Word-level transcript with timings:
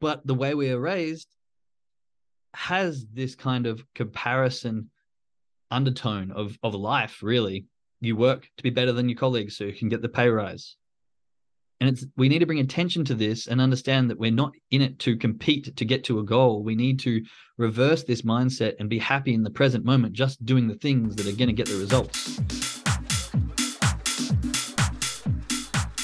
But 0.00 0.26
the 0.26 0.34
way 0.34 0.54
we 0.54 0.70
are 0.70 0.80
raised 0.80 1.28
has 2.54 3.06
this 3.12 3.34
kind 3.34 3.66
of 3.66 3.84
comparison 3.94 4.90
undertone 5.70 6.30
of 6.32 6.58
of 6.62 6.74
life 6.74 7.22
really. 7.22 7.66
You 8.00 8.16
work 8.16 8.48
to 8.56 8.62
be 8.62 8.70
better 8.70 8.92
than 8.92 9.08
your 9.08 9.18
colleagues 9.18 9.56
so 9.56 9.64
you 9.64 9.72
can 9.72 9.88
get 9.88 10.02
the 10.02 10.08
pay 10.08 10.28
rise. 10.28 10.76
And 11.80 11.90
it's 11.90 12.06
we 12.16 12.28
need 12.28 12.40
to 12.40 12.46
bring 12.46 12.60
attention 12.60 13.04
to 13.06 13.14
this 13.14 13.48
and 13.48 13.60
understand 13.60 14.10
that 14.10 14.18
we're 14.18 14.30
not 14.30 14.52
in 14.70 14.82
it 14.82 14.98
to 15.00 15.16
compete 15.16 15.76
to 15.76 15.84
get 15.84 16.04
to 16.04 16.20
a 16.20 16.24
goal. 16.24 16.62
We 16.62 16.74
need 16.74 17.00
to 17.00 17.22
reverse 17.56 18.04
this 18.04 18.22
mindset 18.22 18.74
and 18.78 18.88
be 18.88 18.98
happy 18.98 19.34
in 19.34 19.42
the 19.42 19.50
present 19.50 19.84
moment 19.84 20.12
just 20.14 20.44
doing 20.44 20.68
the 20.68 20.76
things 20.76 21.16
that 21.16 21.26
are 21.26 21.36
going 21.36 21.48
to 21.48 21.52
get 21.52 21.68
the 21.68 21.76
results 21.76 22.77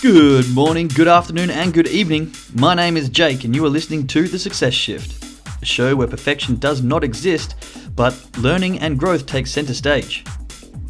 good 0.05 0.51
morning 0.51 0.87
good 0.87 1.09
afternoon 1.09 1.49
and 1.49 1.73
good 1.73 1.89
evening 1.89 2.31
my 2.53 2.75
name 2.75 2.95
is 2.95 3.09
jake 3.09 3.45
and 3.45 3.55
you 3.55 3.65
are 3.65 3.71
listening 3.71 4.07
to 4.07 4.29
the 4.29 4.39
success 4.39 4.75
shift 4.75 5.25
a 5.63 5.65
show 5.65 5.97
where 5.97 6.07
perfection 6.07 6.57
does 6.57 6.83
not 6.83 7.03
exist 7.03 7.55
but 7.97 8.15
learning 8.37 8.79
and 8.81 8.99
growth 8.99 9.25
take 9.25 9.47
center 9.47 9.73
stage 9.73 10.23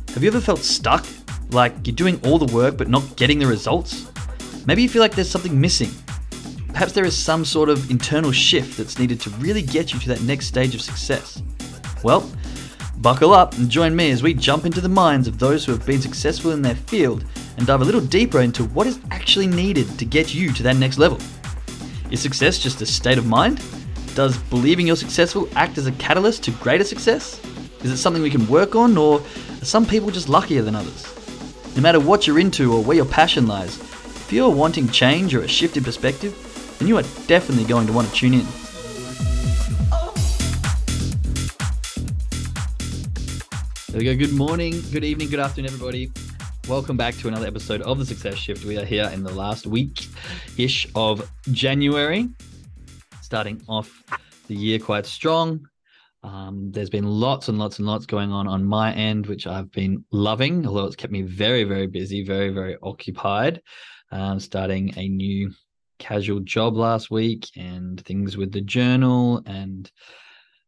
have 0.08 0.24
you 0.24 0.28
ever 0.28 0.40
felt 0.40 0.58
stuck 0.58 1.06
like 1.50 1.72
you're 1.86 1.94
doing 1.94 2.20
all 2.24 2.38
the 2.38 2.52
work 2.52 2.76
but 2.76 2.88
not 2.88 3.14
getting 3.14 3.38
the 3.38 3.46
results 3.46 4.10
Maybe 4.66 4.82
you 4.82 4.88
feel 4.88 5.02
like 5.02 5.14
there's 5.14 5.28
something 5.28 5.60
missing. 5.60 5.90
Perhaps 6.68 6.92
there 6.92 7.04
is 7.04 7.16
some 7.16 7.44
sort 7.44 7.68
of 7.68 7.90
internal 7.90 8.32
shift 8.32 8.78
that's 8.78 8.98
needed 8.98 9.20
to 9.20 9.30
really 9.32 9.60
get 9.60 9.92
you 9.92 10.00
to 10.00 10.08
that 10.08 10.22
next 10.22 10.46
stage 10.46 10.74
of 10.74 10.80
success. 10.80 11.42
Well, 12.02 12.30
buckle 12.98 13.34
up 13.34 13.52
and 13.54 13.68
join 13.68 13.94
me 13.94 14.10
as 14.10 14.22
we 14.22 14.32
jump 14.32 14.64
into 14.64 14.80
the 14.80 14.88
minds 14.88 15.28
of 15.28 15.38
those 15.38 15.64
who 15.64 15.72
have 15.72 15.84
been 15.84 16.00
successful 16.00 16.52
in 16.52 16.62
their 16.62 16.74
field 16.74 17.26
and 17.56 17.66
dive 17.66 17.80
a 17.80 17.84
little 17.84 18.00
deeper 18.00 18.40
into 18.40 18.64
what 18.64 18.86
is 18.86 18.98
actually 19.10 19.46
needed 19.46 19.98
to 19.98 20.04
get 20.04 20.34
you 20.34 20.52
to 20.52 20.62
that 20.62 20.76
next 20.76 20.98
level. 20.98 21.18
Is 22.10 22.20
success 22.20 22.58
just 22.58 22.80
a 22.82 22.86
state 22.86 23.18
of 23.18 23.26
mind? 23.26 23.62
Does 24.14 24.38
believing 24.38 24.86
you're 24.86 24.96
successful 24.96 25.48
act 25.56 25.78
as 25.78 25.86
a 25.86 25.92
catalyst 25.92 26.44
to 26.44 26.50
greater 26.52 26.84
success? 26.84 27.40
Is 27.82 27.90
it 27.90 27.96
something 27.96 28.22
we 28.22 28.30
can 28.30 28.46
work 28.46 28.74
on, 28.74 28.96
or 28.96 29.20
are 29.20 29.64
some 29.64 29.84
people 29.84 30.10
just 30.10 30.28
luckier 30.28 30.62
than 30.62 30.74
others? 30.74 31.06
No 31.76 31.82
matter 31.82 32.00
what 32.00 32.26
you're 32.26 32.38
into 32.38 32.72
or 32.72 32.82
where 32.82 32.96
your 32.96 33.06
passion 33.06 33.46
lies, 33.46 33.78
if 33.78 34.32
you're 34.32 34.48
wanting 34.48 34.88
change 34.88 35.34
or 35.34 35.40
a 35.40 35.48
shift 35.48 35.76
in 35.76 35.84
perspective, 35.84 36.76
then 36.78 36.88
you 36.88 36.96
are 36.96 37.02
definitely 37.26 37.64
going 37.64 37.86
to 37.86 37.92
want 37.92 38.08
to 38.08 38.14
tune 38.14 38.34
in. 38.34 38.46
There 43.88 43.98
we 43.98 44.04
go. 44.04 44.16
Good 44.16 44.32
morning, 44.32 44.82
good 44.92 45.04
evening, 45.04 45.28
good 45.28 45.40
afternoon, 45.40 45.70
everybody. 45.72 46.10
Welcome 46.68 46.96
back 46.96 47.14
to 47.16 47.28
another 47.28 47.46
episode 47.46 47.82
of 47.82 47.98
the 47.98 48.06
Success 48.06 48.36
Shift. 48.36 48.64
We 48.64 48.78
are 48.78 48.84
here 48.86 49.10
in 49.12 49.22
the 49.22 49.32
last 49.32 49.66
week 49.66 50.06
ish 50.56 50.88
of 50.94 51.30
January, 51.52 52.30
starting 53.20 53.60
off 53.68 54.02
the 54.48 54.54
year 54.54 54.78
quite 54.78 55.04
strong. 55.04 55.68
Um, 56.22 56.72
there's 56.72 56.88
been 56.88 57.04
lots 57.04 57.48
and 57.48 57.58
lots 57.58 57.78
and 57.78 57.86
lots 57.86 58.06
going 58.06 58.32
on 58.32 58.48
on 58.48 58.64
my 58.64 58.94
end, 58.94 59.26
which 59.26 59.46
I've 59.46 59.70
been 59.72 60.06
loving, 60.10 60.66
although 60.66 60.86
it's 60.86 60.96
kept 60.96 61.12
me 61.12 61.20
very, 61.20 61.64
very 61.64 61.86
busy, 61.86 62.24
very, 62.24 62.48
very 62.48 62.78
occupied 62.82 63.60
um, 64.10 64.40
starting 64.40 64.96
a 64.96 65.08
new 65.08 65.52
casual 65.98 66.40
job 66.40 66.76
last 66.76 67.10
week 67.10 67.46
and 67.56 68.00
things 68.06 68.38
with 68.38 68.52
the 68.52 68.60
journal 68.62 69.42
and 69.44 69.90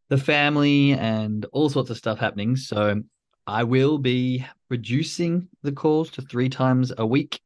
the 0.08 0.18
family 0.18 0.92
and 0.92 1.46
all 1.52 1.70
sorts 1.70 1.88
of 1.88 1.96
stuff 1.96 2.18
happening. 2.18 2.56
So 2.56 3.02
I 3.46 3.64
will 3.64 3.98
be 3.98 4.44
reducing 4.68 5.48
the 5.62 5.72
calls 5.72 6.10
to 6.12 6.22
three 6.22 6.48
times 6.48 6.92
a 6.96 7.06
week 7.06 7.40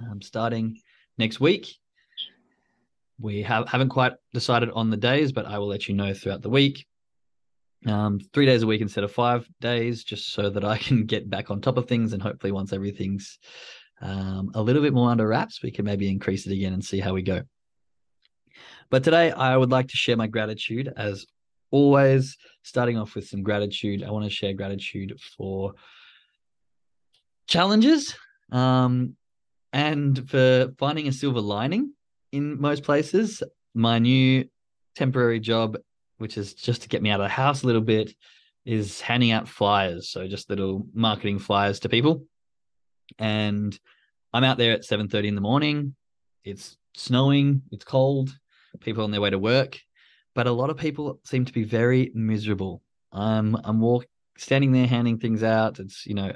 um, 0.00 0.20
starting 0.20 0.80
next 1.18 1.40
week. 1.40 1.74
We 3.18 3.42
have, 3.42 3.68
haven't 3.68 3.88
quite 3.88 4.12
decided 4.34 4.70
on 4.70 4.90
the 4.90 4.96
days, 4.96 5.32
but 5.32 5.46
I 5.46 5.58
will 5.58 5.68
let 5.68 5.88
you 5.88 5.94
know 5.94 6.12
throughout 6.12 6.42
the 6.42 6.50
week. 6.50 6.86
Um, 7.86 8.20
three 8.32 8.46
days 8.46 8.62
a 8.62 8.66
week 8.66 8.80
instead 8.80 9.04
of 9.04 9.12
five 9.12 9.48
days, 9.60 10.04
just 10.04 10.32
so 10.32 10.50
that 10.50 10.64
I 10.64 10.78
can 10.78 11.06
get 11.06 11.30
back 11.30 11.50
on 11.50 11.60
top 11.60 11.76
of 11.76 11.86
things. 11.86 12.12
And 12.12 12.22
hopefully, 12.22 12.52
once 12.52 12.72
everything's 12.72 13.38
um, 14.00 14.50
a 14.54 14.62
little 14.62 14.82
bit 14.82 14.92
more 14.92 15.10
under 15.10 15.26
wraps, 15.26 15.62
we 15.62 15.70
can 15.70 15.84
maybe 15.84 16.10
increase 16.10 16.46
it 16.46 16.52
again 16.52 16.72
and 16.72 16.84
see 16.84 17.00
how 17.00 17.14
we 17.14 17.22
go. 17.22 17.42
But 18.90 19.04
today, 19.04 19.30
I 19.30 19.56
would 19.56 19.70
like 19.70 19.88
to 19.88 19.96
share 19.96 20.16
my 20.16 20.26
gratitude 20.26 20.92
as 20.96 21.26
always, 21.70 22.36
starting 22.62 22.98
off 22.98 23.14
with 23.14 23.26
some 23.28 23.42
gratitude. 23.42 24.02
I 24.02 24.10
want 24.10 24.24
to 24.24 24.30
share 24.30 24.52
gratitude 24.52 25.18
for 25.36 25.74
challenges 27.48 28.16
um, 28.52 29.16
and 29.72 30.28
for 30.28 30.72
finding 30.78 31.08
a 31.08 31.12
silver 31.12 31.40
lining 31.40 31.92
in 32.32 32.60
most 32.60 32.82
places. 32.82 33.42
My 33.74 33.98
new 33.98 34.46
temporary 34.94 35.40
job, 35.40 35.76
which 36.18 36.38
is 36.38 36.54
just 36.54 36.82
to 36.82 36.88
get 36.88 37.02
me 37.02 37.10
out 37.10 37.20
of 37.20 37.24
the 37.24 37.28
house 37.28 37.62
a 37.62 37.66
little 37.66 37.82
bit, 37.82 38.12
is 38.64 39.00
handing 39.00 39.30
out 39.30 39.48
flyers. 39.48 40.08
So 40.08 40.26
just 40.26 40.50
little 40.50 40.86
marketing 40.92 41.38
flyers 41.38 41.80
to 41.80 41.88
people 41.88 42.26
and 43.18 43.78
I'm 44.32 44.44
out 44.44 44.58
there 44.58 44.72
at 44.72 44.84
7:30 44.84 45.28
in 45.28 45.34
the 45.34 45.40
morning. 45.40 45.94
It's 46.44 46.76
snowing, 46.94 47.62
it's 47.70 47.84
cold, 47.84 48.36
people 48.80 49.04
on 49.04 49.10
their 49.10 49.20
way 49.20 49.30
to 49.30 49.38
work, 49.38 49.78
but 50.36 50.46
a 50.46 50.52
lot 50.52 50.68
of 50.68 50.76
people 50.76 51.18
seem 51.24 51.46
to 51.46 51.52
be 51.52 51.64
very 51.64 52.12
miserable. 52.14 52.82
Um, 53.10 53.58
I'm 53.64 53.82
standing 54.36 54.70
there 54.70 54.86
handing 54.86 55.18
things 55.18 55.42
out. 55.42 55.80
It's 55.80 56.06
you 56.06 56.14
know, 56.14 56.30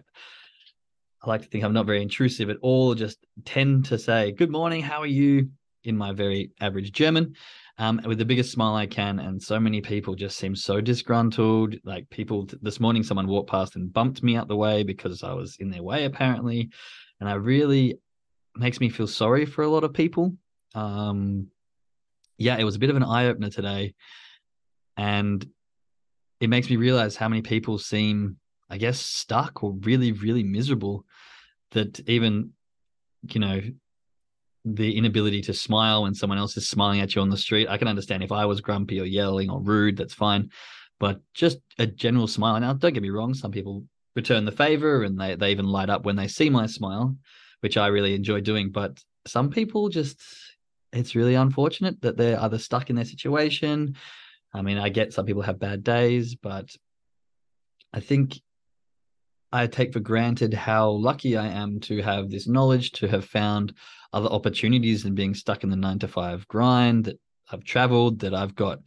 I 1.22 1.28
like 1.28 1.43
to 1.43 1.49
think 1.49 1.62
I'm 1.62 1.75
not 1.75 1.87
very 1.87 2.00
intrusive 2.03 2.49
at 2.49 2.56
all. 2.62 2.94
Just 2.94 3.19
tend 3.44 3.84
to 3.84 3.99
say 3.99 4.33
good 4.33 4.50
morning, 4.50 4.83
how 4.83 5.00
are 5.00 5.06
you 5.06 5.50
in 5.84 5.97
my 5.97 6.12
very 6.12 6.50
average 6.60 6.93
German. 6.93 7.34
Um, 7.78 8.00
with 8.05 8.19
the 8.19 8.27
biggest 8.27 8.53
smile 8.53 8.75
I 8.75 8.87
can. 8.87 9.19
And 9.21 9.43
so 9.43 9.59
many 9.59 9.81
people 9.81 10.15
just 10.15 10.37
seem 10.37 10.55
so 10.55 10.83
disgruntled. 10.83 11.77
Like 11.83 12.10
people 12.10 12.47
this 12.60 12.78
morning, 12.78 13.03
someone 13.03 13.27
walked 13.27 13.49
past 13.49 13.75
and 13.75 13.91
bumped 13.91 14.22
me 14.22 14.37
out 14.37 14.49
the 14.49 14.56
way 14.56 14.83
because 14.83 15.22
I 15.22 15.33
was 15.33 15.56
in 15.60 15.71
their 15.71 15.83
way, 15.83 16.05
apparently. 16.05 16.69
And 17.21 17.28
I 17.28 17.34
really 17.34 17.99
makes 18.55 18.81
me 18.81 18.91
feel 18.91 19.06
sorry 19.06 19.47
for 19.47 19.62
a 19.62 19.69
lot 19.69 19.84
of 19.84 19.94
people. 19.94 20.34
Um, 20.75 21.47
yeah, 22.41 22.56
it 22.56 22.65
was 22.65 22.75
a 22.75 22.78
bit 22.78 22.89
of 22.89 22.97
an 22.97 23.05
eye 23.05 23.27
opener 23.27 23.51
today. 23.51 23.95
And 24.97 25.47
it 26.41 26.49
makes 26.49 26.71
me 26.71 26.77
realize 26.77 27.15
how 27.15 27.28
many 27.28 27.43
people 27.43 27.78
seem, 27.78 28.39
I 28.71 28.78
guess, 28.78 28.99
stuck 28.99 29.62
or 29.62 29.75
really, 29.83 30.12
really 30.12 30.43
miserable 30.43 31.05
that 31.73 32.01
even, 32.09 32.53
you 33.28 33.41
know, 33.41 33.61
the 34.65 34.97
inability 34.97 35.43
to 35.43 35.55
smile 35.55 36.05
when 36.05 36.15
someone 36.15 36.39
else 36.39 36.56
is 36.56 36.67
smiling 36.67 37.01
at 37.01 37.15
you 37.15 37.21
on 37.21 37.28
the 37.28 37.37
street. 37.37 37.69
I 37.69 37.77
can 37.77 37.89
understand 37.89 38.23
if 38.23 38.33
I 38.33 38.47
was 38.47 38.62
grumpy 38.62 39.01
or 39.01 39.05
yelling 39.05 39.51
or 39.51 39.61
rude, 39.61 39.99
that's 39.99 40.15
fine. 40.15 40.51
But 40.99 41.21
just 41.34 41.59
a 41.78 41.87
general 41.87 42.27
smile. 42.27 42.59
Now, 42.59 42.72
don't 42.72 42.95
get 42.95 43.03
me 43.03 43.11
wrong, 43.11 43.34
some 43.34 43.53
people 43.53 43.84
return 44.17 44.47
the 44.47 44.53
favor 44.53 45.03
and 45.03 45.21
they, 45.21 45.34
they 45.34 45.51
even 45.51 45.67
light 45.67 45.91
up 45.91 46.07
when 46.07 46.17
they 46.17 46.28
see 46.28 46.49
my 46.49 46.65
smile, 46.65 47.17
which 47.61 47.77
I 47.77 47.89
really 47.89 48.15
enjoy 48.15 48.41
doing. 48.41 48.71
But 48.71 48.99
some 49.27 49.51
people 49.51 49.91
just, 49.91 50.22
it's 50.93 51.15
really 51.15 51.34
unfortunate 51.34 52.01
that 52.03 52.17
they're 52.17 52.41
either 52.41 52.59
stuck 52.59 52.91
in 52.91 52.97
their 52.97 53.05
situation. 53.05 53.97
I 54.53 54.62
mean, 54.62 54.78
I 54.78 54.89
get 54.89 55.12
some 55.12 55.27
people 55.27 55.43
have 55.43 55.61
bad 55.61 55.84
days, 55.84 56.34
but 56.34 56.75
I 57.93 58.01
think 58.01 58.41
I 59.53 59.67
take 59.67 59.93
for 59.93 60.01
granted 60.01 60.55
how 60.55 60.91
lucky 60.91 61.37
I 61.37 61.49
am 61.49 61.81
to 61.81 62.03
have 62.03 62.31
this 62.31 62.47
knowledge, 62.47 62.93
to 62.93 63.09
have 63.09 63.25
found 63.25 63.75
other 64.12 64.28
opportunities 64.28 65.03
than 65.03 65.15
being 65.15 65.34
stuck 65.34 65.65
in 65.65 65.71
the 65.71 65.77
nine 65.77 65.99
to 66.01 66.09
five 66.09 66.47
grind, 66.49 67.05
that 67.07 67.19
I've 67.51 67.65
traveled, 67.65 68.21
that 68.21 68.34
I've 68.34 68.55
got 68.55 68.81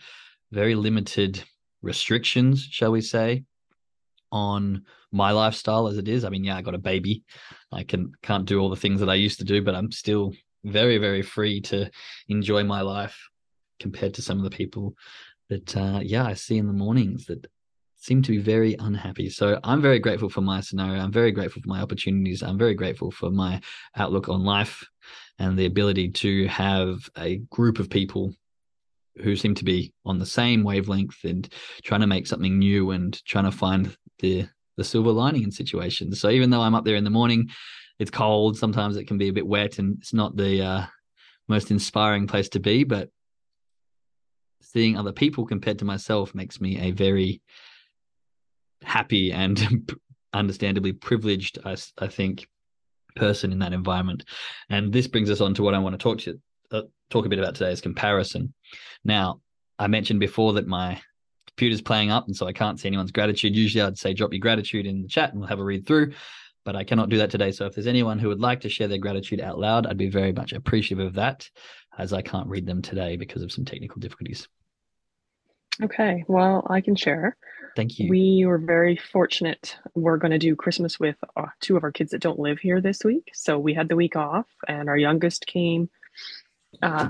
very 0.52 0.75
limited 0.75 1.44
restrictions, 1.81 2.64
shall 2.70 2.91
we 2.91 3.02
say, 3.02 3.44
on 4.31 4.84
my 5.12 5.31
lifestyle 5.31 5.88
as 5.88 5.97
it 5.97 6.08
is. 6.08 6.24
I 6.24 6.30
mean, 6.30 6.44
yeah, 6.44 6.58
I 6.58 6.62
got 6.62 6.75
a 6.75 6.80
baby. 6.80 7.24
I 7.72 7.84
can 7.84 8.14
can't 8.22 8.46
do 8.46 8.59
all 8.59 8.70
the 8.70 8.75
things 8.75 9.00
that 9.00 9.09
I 9.09 9.16
used 9.16 9.40
to 9.40 9.46
do, 9.46 9.62
but 9.62 9.75
I'm 9.75 9.91
still 9.91 10.34
very, 10.63 10.97
very 10.97 11.22
free 11.22 11.62
to 11.62 11.90
enjoy 12.29 12.63
my 12.63 12.81
life 12.81 13.18
compared 13.79 14.13
to 14.16 14.22
some 14.22 14.37
of 14.37 14.43
the 14.43 14.55
people 14.55 14.96
that 15.49 15.76
uh, 15.76 15.99
yeah, 16.02 16.26
I 16.26 16.34
see 16.34 16.58
in 16.58 16.67
the 16.67 16.73
mornings 16.73 17.26
that 17.26 17.46
seem 17.97 18.22
to 18.22 18.32
be 18.32 18.37
very 18.37 18.76
unhappy. 18.79 19.29
So 19.29 19.59
I'm 19.64 19.82
very 19.82 19.99
grateful 19.99 20.29
for 20.29 20.41
my 20.41 20.59
scenario. 20.59 21.02
I'm 21.02 21.11
very 21.11 21.32
grateful 21.32 21.61
for 21.61 21.70
my 21.70 21.82
opportunities. 21.82 22.43
I'm 22.43 22.58
very 22.58 22.73
grateful 22.73 23.11
for 23.11 23.29
my 23.29 23.61
outlook 23.96 24.28
on 24.28 24.43
life 24.43 24.85
and 25.40 25.58
the 25.58 25.66
ability 25.66 26.09
to 26.09 26.47
have 26.47 27.09
a 27.17 27.37
group 27.49 27.79
of 27.79 27.90
people 27.90 28.34
who 29.22 29.35
seem 29.35 29.55
to 29.55 29.64
be 29.64 29.93
on 30.05 30.20
the 30.20 30.26
same 30.26 30.64
wavelength 30.64 31.23
and 31.23 31.47
trying 31.84 32.02
to 32.02 32.08
make 32.08 32.28
something 32.28 32.59
new 32.59 32.91
and 32.91 33.23
trying 33.26 33.46
to 33.46 33.52
find 33.52 33.96
the 34.20 34.47
the 34.76 34.84
silver 34.84 35.11
lining 35.11 35.43
in 35.43 35.52
situations. 35.52 36.20
So 36.20 36.29
even 36.29 36.49
though 36.49 36.61
I'm 36.61 36.73
up 36.73 36.84
there 36.84 36.96
in 36.96 37.03
the 37.03 37.09
morning, 37.11 37.49
it's 37.99 38.11
cold. 38.11 38.57
Sometimes 38.57 38.97
it 38.97 39.05
can 39.05 39.17
be 39.17 39.29
a 39.29 39.34
bit 39.34 39.47
wet, 39.47 39.79
and 39.79 39.97
it's 39.99 40.13
not 40.13 40.35
the 40.35 40.61
uh, 40.61 40.85
most 41.47 41.72
inspiring 41.72 42.28
place 42.28 42.49
to 42.49 42.59
be. 42.59 42.84
But 42.84 43.09
seeing 44.61 44.97
other 44.97 45.11
people 45.11 45.45
compared 45.45 45.79
to 45.79 45.85
myself 45.85 46.34
makes 46.34 46.59
me 46.59 46.79
a 46.79 46.91
very 46.91 47.41
happy 48.81 49.31
and 49.31 49.91
understandably 50.34 50.93
privileged, 50.93 51.59
I, 51.63 51.75
I 51.97 52.07
think, 52.07 52.47
person 53.16 53.51
in 53.51 53.59
that 53.59 53.73
environment. 53.73 54.25
And 54.69 54.91
this 54.91 55.07
brings 55.07 55.29
us 55.29 55.41
on 55.41 55.53
to 55.55 55.63
what 55.63 55.73
I 55.73 55.79
want 55.79 55.93
to 55.93 56.01
talk 56.01 56.19
to 56.19 56.39
uh, 56.72 56.81
talk 57.09 57.25
a 57.25 57.29
bit 57.29 57.39
about 57.39 57.55
today 57.55 57.72
is 57.72 57.81
comparison. 57.81 58.53
Now, 59.03 59.41
I 59.78 59.87
mentioned 59.87 60.19
before 60.19 60.53
that 60.53 60.67
my 60.67 60.99
computer's 61.47 61.81
playing 61.81 62.09
up, 62.09 62.25
and 62.25 62.35
so 62.35 62.47
I 62.47 62.53
can't 62.53 62.79
see 62.79 62.87
anyone's 62.87 63.11
gratitude. 63.11 63.55
Usually, 63.55 63.84
I'd 63.84 63.97
say 63.97 64.13
drop 64.13 64.34
your 64.34 64.39
gratitude 64.39 64.87
in 64.87 65.03
the 65.03 65.07
chat, 65.07 65.31
and 65.31 65.39
we'll 65.39 65.49
have 65.49 65.59
a 65.59 65.63
read 65.63 65.85
through. 65.85 66.13
But 66.65 66.75
I 66.75 66.83
cannot 66.83 67.09
do 67.09 67.17
that 67.17 67.29
today. 67.29 67.51
So 67.51 67.65
if 67.65 67.75
there's 67.75 67.87
anyone 67.87 68.19
who 68.19 68.29
would 68.29 68.39
like 68.39 68.61
to 68.61 68.69
share 68.69 68.87
their 68.87 68.97
gratitude 68.97 69.41
out 69.41 69.59
loud, 69.59 69.85
I'd 69.85 69.97
be 69.97 70.09
very 70.09 70.31
much 70.31 70.53
appreciative 70.53 71.05
of 71.05 71.13
that, 71.15 71.49
as 71.97 72.13
I 72.13 72.21
can't 72.21 72.47
read 72.47 72.65
them 72.65 72.81
today 72.81 73.17
because 73.17 73.41
of 73.41 73.51
some 73.51 73.65
technical 73.65 73.99
difficulties. 73.99 74.47
Okay, 75.81 76.23
well, 76.27 76.65
I 76.69 76.81
can 76.81 76.95
share. 76.95 77.35
Thank 77.75 77.97
you. 77.97 78.09
We 78.09 78.45
were 78.45 78.59
very 78.59 78.95
fortunate. 78.95 79.75
We're 79.95 80.17
going 80.17 80.31
to 80.31 80.37
do 80.37 80.55
Christmas 80.55 80.99
with 80.99 81.15
uh, 81.35 81.47
two 81.59 81.75
of 81.75 81.83
our 81.83 81.91
kids 81.91 82.11
that 82.11 82.21
don't 82.21 82.39
live 82.39 82.59
here 82.59 82.79
this 82.79 83.03
week. 83.03 83.31
So 83.33 83.57
we 83.57 83.73
had 83.73 83.89
the 83.89 83.95
week 83.95 84.15
off, 84.15 84.45
and 84.67 84.87
our 84.87 84.97
youngest 84.97 85.47
came 85.47 85.89
uh, 86.81 87.09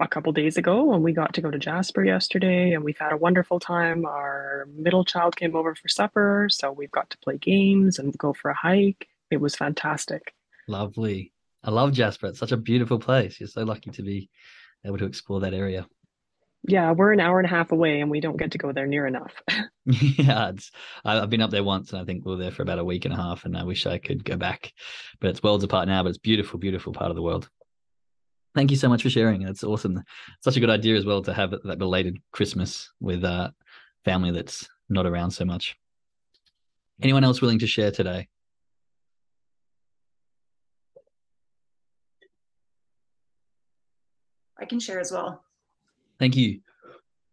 a 0.00 0.08
couple 0.08 0.32
days 0.32 0.56
ago, 0.56 0.92
and 0.92 1.02
we 1.02 1.12
got 1.12 1.34
to 1.34 1.40
go 1.40 1.50
to 1.50 1.58
Jasper 1.58 2.04
yesterday, 2.04 2.72
and 2.72 2.84
we've 2.84 2.98
had 2.98 3.12
a 3.12 3.16
wonderful 3.16 3.60
time. 3.60 4.04
Our 4.04 4.68
middle 4.74 5.04
child 5.04 5.36
came 5.36 5.54
over 5.56 5.74
for 5.74 5.88
supper, 5.88 6.48
so 6.50 6.72
we've 6.72 6.90
got 6.90 7.10
to 7.10 7.18
play 7.18 7.38
games 7.38 7.98
and 7.98 8.16
go 8.16 8.32
for 8.32 8.50
a 8.50 8.56
hike. 8.56 9.08
It 9.30 9.40
was 9.40 9.56
fantastic. 9.56 10.34
Lovely. 10.66 11.32
I 11.62 11.70
love 11.70 11.92
Jasper. 11.92 12.28
It's 12.28 12.38
such 12.38 12.52
a 12.52 12.56
beautiful 12.56 12.98
place. 12.98 13.40
You're 13.40 13.48
so 13.48 13.64
lucky 13.64 13.90
to 13.90 14.02
be 14.02 14.30
able 14.84 14.98
to 14.98 15.06
explore 15.06 15.40
that 15.40 15.54
area 15.54 15.86
yeah, 16.66 16.92
we're 16.92 17.12
an 17.12 17.20
hour 17.20 17.38
and 17.38 17.46
a 17.46 17.50
half 17.50 17.72
away 17.72 18.00
and 18.00 18.10
we 18.10 18.20
don't 18.20 18.36
get 18.36 18.52
to 18.52 18.58
go 18.58 18.72
there 18.72 18.86
near 18.86 19.06
enough. 19.06 19.32
yeah, 19.84 20.50
it's, 20.50 20.70
I've 21.04 21.30
been 21.30 21.40
up 21.40 21.50
there 21.50 21.64
once 21.64 21.92
and 21.92 22.00
I 22.00 22.04
think 22.04 22.24
we 22.24 22.32
were 22.32 22.38
there 22.38 22.50
for 22.50 22.62
about 22.62 22.78
a 22.78 22.84
week 22.84 23.04
and 23.04 23.14
a 23.14 23.16
half 23.16 23.44
and 23.44 23.56
I 23.56 23.64
wish 23.64 23.86
I 23.86 23.98
could 23.98 24.24
go 24.24 24.36
back. 24.36 24.72
But 25.20 25.30
it's 25.30 25.42
worlds 25.42 25.64
apart 25.64 25.88
now, 25.88 26.02
but 26.02 26.10
it's 26.10 26.18
beautiful, 26.18 26.58
beautiful 26.58 26.92
part 26.92 27.10
of 27.10 27.16
the 27.16 27.22
world. 27.22 27.48
Thank 28.58 28.72
you 28.72 28.76
so 28.76 28.88
much 28.88 29.04
for 29.04 29.08
sharing. 29.08 29.42
It's 29.42 29.62
awesome. 29.62 30.02
Such 30.40 30.56
a 30.56 30.60
good 30.60 30.68
idea 30.68 30.96
as 30.96 31.06
well 31.06 31.22
to 31.22 31.32
have 31.32 31.54
that 31.62 31.78
belated 31.78 32.18
Christmas 32.32 32.90
with 32.98 33.22
a 33.22 33.54
family 34.04 34.32
that's 34.32 34.68
not 34.88 35.06
around 35.06 35.30
so 35.30 35.44
much. 35.44 35.76
Anyone 37.00 37.22
else 37.22 37.40
willing 37.40 37.60
to 37.60 37.68
share 37.68 37.92
today? 37.92 38.26
I 44.58 44.64
can 44.64 44.80
share 44.80 44.98
as 44.98 45.12
well. 45.12 45.44
Thank 46.18 46.34
you. 46.34 46.58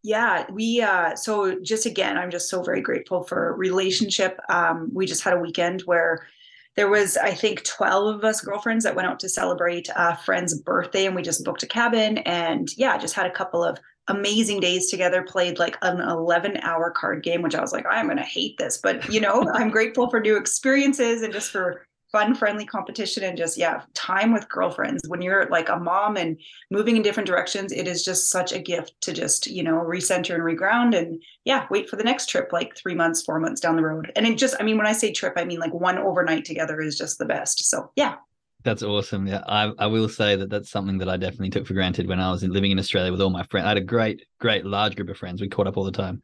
Yeah, 0.03 0.45
we 0.51 0.83
uh 0.83 1.15
so 1.15 1.59
just 1.59 1.87
again, 1.87 2.19
I'm 2.19 2.29
just 2.29 2.51
so 2.51 2.61
very 2.61 2.81
grateful 2.81 3.23
for 3.23 3.55
relationship. 3.55 4.39
Um 4.47 4.91
we 4.93 5.07
just 5.07 5.23
had 5.23 5.33
a 5.33 5.39
weekend 5.39 5.81
where 5.81 6.27
there 6.75 6.89
was 6.89 7.17
I 7.17 7.31
think 7.31 7.63
12 7.63 8.15
of 8.15 8.23
us 8.23 8.41
girlfriends 8.41 8.83
that 8.83 8.95
went 8.95 9.07
out 9.07 9.19
to 9.21 9.29
celebrate 9.29 9.89
a 9.95 10.17
friend's 10.17 10.59
birthday 10.59 11.05
and 11.05 11.15
we 11.15 11.21
just 11.21 11.43
booked 11.43 11.63
a 11.63 11.67
cabin 11.67 12.19
and 12.19 12.69
yeah, 12.77 12.97
just 12.97 13.15
had 13.15 13.25
a 13.25 13.31
couple 13.31 13.63
of 13.63 13.79
amazing 14.07 14.59
days 14.59 14.89
together 14.89 15.23
played 15.23 15.57
like 15.57 15.77
an 15.81 15.99
11 15.99 16.57
hour 16.57 16.91
card 16.91 17.23
game 17.23 17.41
which 17.41 17.55
i 17.55 17.61
was 17.61 17.73
like 17.73 17.87
i'm 17.89 18.05
going 18.05 18.17
to 18.17 18.23
hate 18.23 18.55
this 18.59 18.77
but 18.77 19.11
you 19.11 19.19
know 19.19 19.49
i'm 19.55 19.71
grateful 19.71 20.09
for 20.11 20.19
new 20.19 20.37
experiences 20.37 21.23
and 21.23 21.33
just 21.33 21.49
for 21.49 21.87
fun, 22.15 22.33
friendly 22.33 22.65
competition 22.65 23.25
and 23.25 23.37
just, 23.37 23.57
yeah, 23.57 23.81
time 23.93 24.31
with 24.31 24.47
girlfriends. 24.47 25.01
When 25.09 25.21
you're 25.21 25.49
like 25.49 25.67
a 25.67 25.75
mom 25.75 26.15
and 26.15 26.39
moving 26.71 26.95
in 26.95 27.01
different 27.01 27.27
directions, 27.27 27.73
it 27.73 27.89
is 27.89 28.05
just 28.05 28.29
such 28.29 28.53
a 28.53 28.59
gift 28.59 28.93
to 29.01 29.11
just, 29.11 29.47
you 29.47 29.63
know, 29.63 29.73
recenter 29.73 30.35
and 30.35 30.43
reground 30.43 30.97
and, 30.97 31.21
yeah, 31.43 31.67
wait 31.69 31.89
for 31.89 31.97
the 31.97 32.05
next 32.05 32.29
trip 32.29 32.53
like 32.53 32.73
three 32.77 32.95
months, 32.95 33.21
four 33.21 33.37
months 33.41 33.59
down 33.59 33.75
the 33.75 33.83
road. 33.83 34.13
And 34.15 34.25
it 34.25 34.37
just, 34.37 34.55
I 34.61 34.63
mean, 34.63 34.77
when 34.77 34.87
I 34.87 34.93
say 34.93 35.11
trip, 35.11 35.33
I 35.35 35.43
mean 35.43 35.59
like 35.59 35.73
one 35.73 35.97
overnight 35.97 36.45
together 36.45 36.79
is 36.79 36.97
just 36.97 37.17
the 37.17 37.25
best. 37.25 37.69
So, 37.69 37.91
yeah. 37.97 38.15
That's 38.63 38.81
awesome. 38.81 39.27
Yeah, 39.27 39.43
I, 39.45 39.73
I 39.77 39.87
will 39.87 40.07
say 40.07 40.37
that 40.37 40.49
that's 40.49 40.71
something 40.71 40.97
that 40.99 41.09
I 41.09 41.17
definitely 41.17 41.49
took 41.49 41.67
for 41.67 41.73
granted 41.73 42.07
when 42.07 42.21
I 42.21 42.31
was 42.31 42.43
in, 42.43 42.51
living 42.51 42.71
in 42.71 42.79
Australia 42.79 43.11
with 43.11 43.19
all 43.19 43.29
my 43.29 43.43
friends. 43.43 43.65
I 43.65 43.69
had 43.71 43.77
a 43.77 43.81
great, 43.81 44.25
great 44.39 44.65
large 44.65 44.95
group 44.95 45.09
of 45.09 45.17
friends. 45.17 45.41
We 45.41 45.49
caught 45.49 45.67
up 45.67 45.75
all 45.75 45.83
the 45.83 45.91
time. 45.91 46.21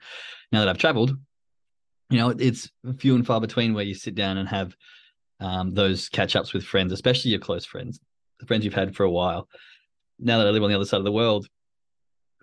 Now 0.53 0.59
that 0.59 0.69
I've 0.69 0.77
traveled, 0.77 1.17
you 2.09 2.17
know, 2.17 2.29
it's 2.29 2.71
few 2.97 3.15
and 3.15 3.27
far 3.27 3.41
between 3.41 3.73
where 3.73 3.83
you 3.83 3.93
sit 3.93 4.15
down 4.15 4.37
and 4.37 4.47
have 4.47 4.73
um, 5.41 5.71
those 5.71 6.07
catch 6.07 6.35
ups 6.35 6.53
with 6.53 6.63
friends, 6.63 6.93
especially 6.93 7.31
your 7.31 7.39
close 7.39 7.65
friends, 7.65 7.99
the 8.39 8.45
friends 8.45 8.63
you've 8.63 8.73
had 8.73 8.95
for 8.95 9.03
a 9.03 9.11
while. 9.11 9.49
Now 10.19 10.37
that 10.37 10.47
I 10.47 10.51
live 10.51 10.63
on 10.63 10.69
the 10.69 10.75
other 10.75 10.85
side 10.85 10.99
of 10.99 11.03
the 11.03 11.11
world, 11.11 11.47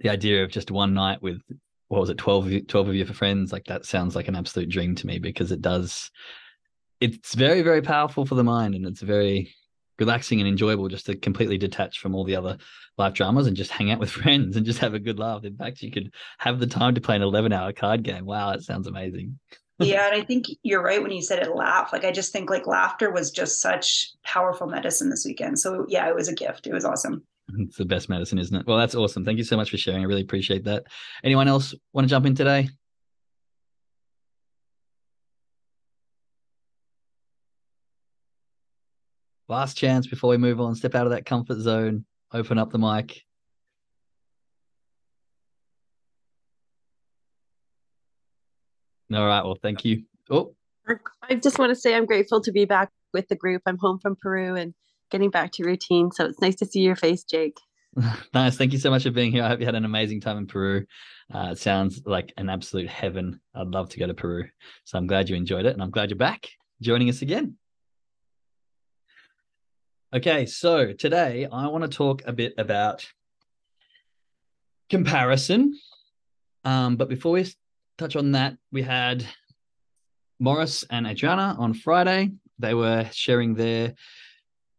the 0.00 0.10
idea 0.10 0.44
of 0.44 0.50
just 0.50 0.70
one 0.70 0.94
night 0.94 1.22
with 1.22 1.40
what 1.88 2.00
was 2.00 2.10
it 2.10 2.18
12 2.18 2.46
of 2.46 2.52
you, 2.52 2.62
12 2.62 2.88
of 2.88 2.94
you 2.94 3.06
for 3.06 3.14
friends 3.14 3.52
like 3.52 3.64
that 3.64 3.84
sounds 3.84 4.14
like 4.14 4.28
an 4.28 4.36
absolute 4.36 4.68
dream 4.68 4.94
to 4.94 5.06
me 5.06 5.18
because 5.18 5.50
it 5.50 5.62
does 5.62 6.10
it's 7.00 7.34
very 7.34 7.62
very 7.62 7.80
powerful 7.80 8.26
for 8.26 8.34
the 8.34 8.44
mind 8.44 8.74
and 8.74 8.86
it's 8.86 9.00
very 9.00 9.52
relaxing 9.98 10.38
and 10.38 10.48
enjoyable 10.48 10.88
just 10.88 11.06
to 11.06 11.16
completely 11.16 11.58
detach 11.58 11.98
from 11.98 12.14
all 12.14 12.24
the 12.24 12.36
other 12.36 12.58
life 12.98 13.14
dramas 13.14 13.46
and 13.46 13.56
just 13.56 13.70
hang 13.70 13.90
out 13.90 13.98
with 13.98 14.10
friends 14.22 14.56
and 14.56 14.66
just 14.66 14.78
have 14.78 14.94
a 14.94 14.98
good 14.98 15.18
laugh. 15.18 15.44
In 15.44 15.56
fact 15.56 15.82
you 15.82 15.90
could 15.90 16.12
have 16.38 16.60
the 16.60 16.66
time 16.66 16.94
to 16.94 17.00
play 17.00 17.16
an 17.16 17.22
11 17.22 17.52
hour 17.52 17.72
card 17.72 18.02
game. 18.02 18.26
Wow 18.26 18.50
it 18.50 18.62
sounds 18.62 18.86
amazing 18.86 19.38
yeah 19.80 20.06
and 20.06 20.20
i 20.20 20.24
think 20.24 20.46
you're 20.62 20.82
right 20.82 21.02
when 21.02 21.10
you 21.10 21.22
said 21.22 21.40
it 21.40 21.54
laugh. 21.54 21.92
Like 21.92 22.04
i 22.04 22.10
just 22.10 22.32
think 22.32 22.50
like 22.50 22.66
laughter 22.66 23.10
was 23.10 23.30
just 23.30 23.60
such 23.60 24.12
powerful 24.24 24.66
medicine 24.66 25.10
this 25.10 25.24
weekend. 25.24 25.58
So 25.58 25.86
yeah 25.88 26.08
it 26.08 26.14
was 26.14 26.28
a 26.28 26.34
gift. 26.34 26.66
It 26.66 26.72
was 26.72 26.84
awesome. 26.84 27.24
It's 27.58 27.76
the 27.78 27.84
best 27.86 28.08
medicine 28.10 28.38
isn't 28.38 28.54
it? 28.54 28.66
Well 28.66 28.78
that's 28.78 28.94
awesome. 28.94 29.24
Thank 29.24 29.38
you 29.38 29.44
so 29.44 29.56
much 29.56 29.70
for 29.70 29.78
sharing. 29.78 30.02
I 30.02 30.06
really 30.06 30.22
appreciate 30.22 30.64
that. 30.64 30.84
Anyone 31.24 31.48
else 31.48 31.74
want 31.92 32.06
to 32.06 32.10
jump 32.10 32.26
in 32.26 32.34
today? 32.34 32.68
Last 39.48 39.78
chance 39.78 40.06
before 40.06 40.28
we 40.28 40.36
move 40.36 40.60
on. 40.60 40.74
Step 40.74 40.94
out 40.94 41.06
of 41.06 41.12
that 41.12 41.24
comfort 41.24 41.58
zone. 41.58 42.04
Open 42.34 42.58
up 42.58 42.70
the 42.70 42.78
mic 42.78 43.22
All 49.12 49.26
right. 49.26 49.42
Well, 49.42 49.58
thank 49.60 49.84
you. 49.84 50.04
Oh, 50.30 50.54
I 51.22 51.34
just 51.34 51.58
want 51.58 51.70
to 51.70 51.76
say 51.76 51.94
I'm 51.94 52.06
grateful 52.06 52.40
to 52.42 52.52
be 52.52 52.64
back 52.64 52.90
with 53.12 53.28
the 53.28 53.36
group. 53.36 53.62
I'm 53.66 53.78
home 53.78 53.98
from 53.98 54.16
Peru 54.16 54.54
and 54.54 54.74
getting 55.10 55.30
back 55.30 55.52
to 55.52 55.64
routine. 55.64 56.10
So 56.12 56.26
it's 56.26 56.40
nice 56.40 56.56
to 56.56 56.66
see 56.66 56.80
your 56.80 56.96
face, 56.96 57.24
Jake. 57.24 57.58
nice. 58.34 58.56
Thank 58.56 58.72
you 58.72 58.78
so 58.78 58.90
much 58.90 59.04
for 59.04 59.10
being 59.10 59.32
here. 59.32 59.44
I 59.44 59.48
hope 59.48 59.60
you 59.60 59.66
had 59.66 59.74
an 59.74 59.84
amazing 59.84 60.20
time 60.20 60.38
in 60.38 60.46
Peru. 60.46 60.84
Uh, 61.32 61.50
it 61.52 61.58
sounds 61.58 62.02
like 62.06 62.32
an 62.36 62.48
absolute 62.48 62.88
heaven. 62.88 63.40
I'd 63.54 63.68
love 63.68 63.88
to 63.90 63.98
go 63.98 64.06
to 64.06 64.14
Peru. 64.14 64.44
So 64.84 64.98
I'm 64.98 65.06
glad 65.06 65.28
you 65.28 65.36
enjoyed 65.36 65.66
it 65.66 65.72
and 65.72 65.82
I'm 65.82 65.90
glad 65.90 66.10
you're 66.10 66.18
back 66.18 66.48
joining 66.80 67.08
us 67.08 67.22
again. 67.22 67.56
Okay, 70.14 70.46
so 70.46 70.92
today 70.94 71.46
I 71.50 71.66
want 71.66 71.84
to 71.84 71.88
talk 71.88 72.22
a 72.24 72.32
bit 72.32 72.54
about 72.56 73.06
comparison. 74.88 75.78
Um, 76.64 76.96
but 76.96 77.08
before 77.08 77.32
we 77.32 77.46
touch 77.98 78.16
on 78.16 78.32
that, 78.32 78.56
we 78.72 78.82
had 78.82 79.26
Morris 80.38 80.84
and 80.88 81.06
Adriana 81.06 81.56
on 81.58 81.74
Friday. 81.74 82.30
They 82.58 82.72
were 82.72 83.08
sharing 83.12 83.54
their 83.54 83.94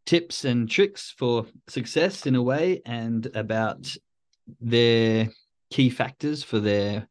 tips 0.06 0.46
and 0.46 0.70
tricks 0.70 1.14
for 1.18 1.46
success 1.68 2.26
in 2.26 2.36
a 2.36 2.42
way 2.42 2.82
and 2.86 3.30
about 3.36 3.96
their 4.60 5.30
key 5.70 5.90
factors 5.90 6.44
for 6.44 6.60
their 6.60 7.08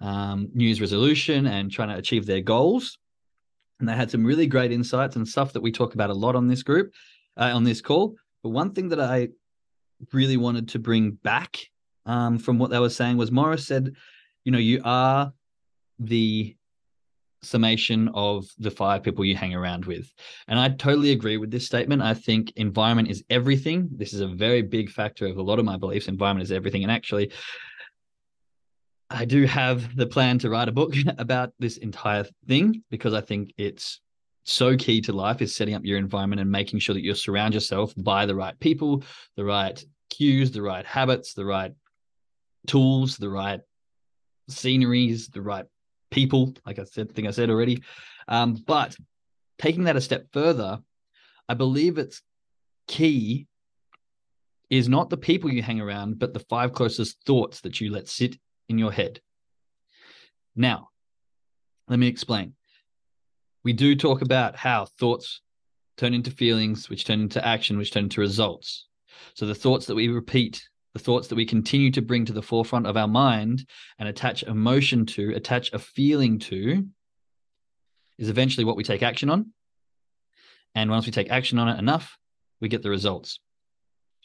um, 0.00 0.50
New 0.54 0.66
Year's 0.66 0.80
resolution 0.80 1.46
and 1.46 1.72
trying 1.72 1.88
to 1.88 1.96
achieve 1.96 2.26
their 2.26 2.42
goals. 2.42 2.98
And 3.80 3.88
they 3.88 3.94
had 3.94 4.10
some 4.10 4.24
really 4.24 4.46
great 4.46 4.70
insights 4.70 5.16
and 5.16 5.26
stuff 5.26 5.54
that 5.54 5.62
we 5.62 5.72
talk 5.72 5.94
about 5.94 6.10
a 6.10 6.14
lot 6.14 6.36
on 6.36 6.46
this 6.46 6.62
group, 6.62 6.92
uh, 7.36 7.50
on 7.54 7.64
this 7.64 7.80
call. 7.80 8.16
But 8.42 8.50
one 8.50 8.72
thing 8.72 8.90
that 8.90 9.00
I 9.00 9.28
really 10.12 10.36
wanted 10.36 10.68
to 10.68 10.78
bring 10.78 11.12
back 11.12 11.58
um, 12.06 12.38
from 12.38 12.58
what 12.58 12.70
they 12.70 12.78
were 12.78 12.90
saying 12.90 13.16
was 13.16 13.32
Morris 13.32 13.66
said, 13.66 13.94
you 14.44 14.52
know, 14.52 14.58
you 14.58 14.80
are 14.84 15.32
the 15.98 16.54
summation 17.42 18.08
of 18.14 18.46
the 18.58 18.70
five 18.70 19.02
people 19.02 19.24
you 19.24 19.36
hang 19.36 19.54
around 19.54 19.84
with. 19.84 20.12
And 20.48 20.58
I 20.58 20.70
totally 20.70 21.12
agree 21.12 21.36
with 21.36 21.50
this 21.50 21.66
statement. 21.66 22.02
I 22.02 22.14
think 22.14 22.52
environment 22.56 23.08
is 23.08 23.24
everything. 23.30 23.88
This 23.92 24.12
is 24.12 24.20
a 24.20 24.26
very 24.26 24.62
big 24.62 24.90
factor 24.90 25.26
of 25.26 25.36
a 25.36 25.42
lot 25.42 25.58
of 25.58 25.64
my 25.64 25.76
beliefs. 25.76 26.08
Environment 26.08 26.42
is 26.42 26.52
everything. 26.52 26.82
And 26.82 26.92
actually, 26.92 27.32
I 29.10 29.24
do 29.24 29.44
have 29.46 29.96
the 29.96 30.06
plan 30.06 30.38
to 30.40 30.50
write 30.50 30.68
a 30.68 30.72
book 30.72 30.94
about 31.18 31.52
this 31.58 31.76
entire 31.78 32.24
thing 32.46 32.82
because 32.90 33.14
I 33.14 33.20
think 33.20 33.52
it's 33.56 34.00
so 34.44 34.76
key 34.76 35.00
to 35.02 35.12
life 35.12 35.42
is 35.42 35.54
setting 35.54 35.74
up 35.74 35.84
your 35.84 35.98
environment 35.98 36.40
and 36.40 36.50
making 36.50 36.78
sure 36.80 36.94
that 36.94 37.04
you 37.04 37.14
surround 37.14 37.54
yourself 37.54 37.92
by 37.96 38.26
the 38.26 38.34
right 38.34 38.58
people, 38.60 39.04
the 39.36 39.44
right 39.44 39.82
cues, 40.10 40.50
the 40.50 40.62
right 40.62 40.86
habits, 40.86 41.34
the 41.34 41.44
right 41.44 41.72
tools, 42.66 43.16
the 43.18 43.28
right 43.28 43.60
sceneries, 44.48 45.28
the 45.28 45.42
right 45.42 45.66
people, 46.10 46.54
like 46.66 46.78
I 46.78 46.84
said, 46.84 47.12
think 47.12 47.28
I 47.28 47.32
said 47.32 47.50
already. 47.50 47.82
Um, 48.26 48.54
but 48.66 48.96
taking 49.58 49.84
that 49.84 49.96
a 49.96 50.00
step 50.00 50.26
further, 50.32 50.80
I 51.48 51.54
believe 51.54 51.98
it's 51.98 52.22
key 52.86 53.46
is 54.70 54.88
not 54.88 55.08
the 55.08 55.16
people 55.16 55.52
you 55.52 55.62
hang 55.62 55.80
around, 55.80 56.18
but 56.18 56.34
the 56.34 56.40
five 56.40 56.72
closest 56.72 57.22
thoughts 57.24 57.62
that 57.62 57.80
you 57.80 57.90
let 57.90 58.08
sit 58.08 58.36
in 58.68 58.78
your 58.78 58.92
head. 58.92 59.20
Now, 60.54 60.88
let 61.88 61.98
me 61.98 62.06
explain. 62.06 62.54
We 63.64 63.72
do 63.72 63.96
talk 63.96 64.22
about 64.22 64.56
how 64.56 64.86
thoughts 64.98 65.40
turn 65.96 66.14
into 66.14 66.30
feelings, 66.30 66.88
which 66.90 67.04
turn 67.04 67.20
into 67.20 67.44
action, 67.44 67.78
which 67.78 67.92
turn 67.92 68.04
into 68.04 68.20
results. 68.20 68.86
So 69.34 69.46
the 69.46 69.54
thoughts 69.54 69.86
that 69.86 69.94
we 69.94 70.08
repeat, 70.08 70.68
the 70.98 71.04
thoughts 71.04 71.28
that 71.28 71.36
we 71.36 71.46
continue 71.46 71.92
to 71.92 72.02
bring 72.02 72.24
to 72.24 72.32
the 72.32 72.42
forefront 72.42 72.86
of 72.86 72.96
our 72.96 73.06
mind 73.06 73.64
and 74.00 74.08
attach 74.08 74.42
emotion 74.42 75.06
to, 75.06 75.32
attach 75.36 75.72
a 75.72 75.78
feeling 75.78 76.40
to, 76.40 76.84
is 78.18 78.28
eventually 78.28 78.64
what 78.64 78.76
we 78.76 78.82
take 78.82 79.02
action 79.02 79.30
on. 79.30 79.52
And 80.74 80.90
once 80.90 81.06
we 81.06 81.12
take 81.12 81.30
action 81.30 81.58
on 81.60 81.68
it 81.68 81.78
enough, 81.78 82.18
we 82.60 82.68
get 82.68 82.82
the 82.82 82.90
results. 82.90 83.38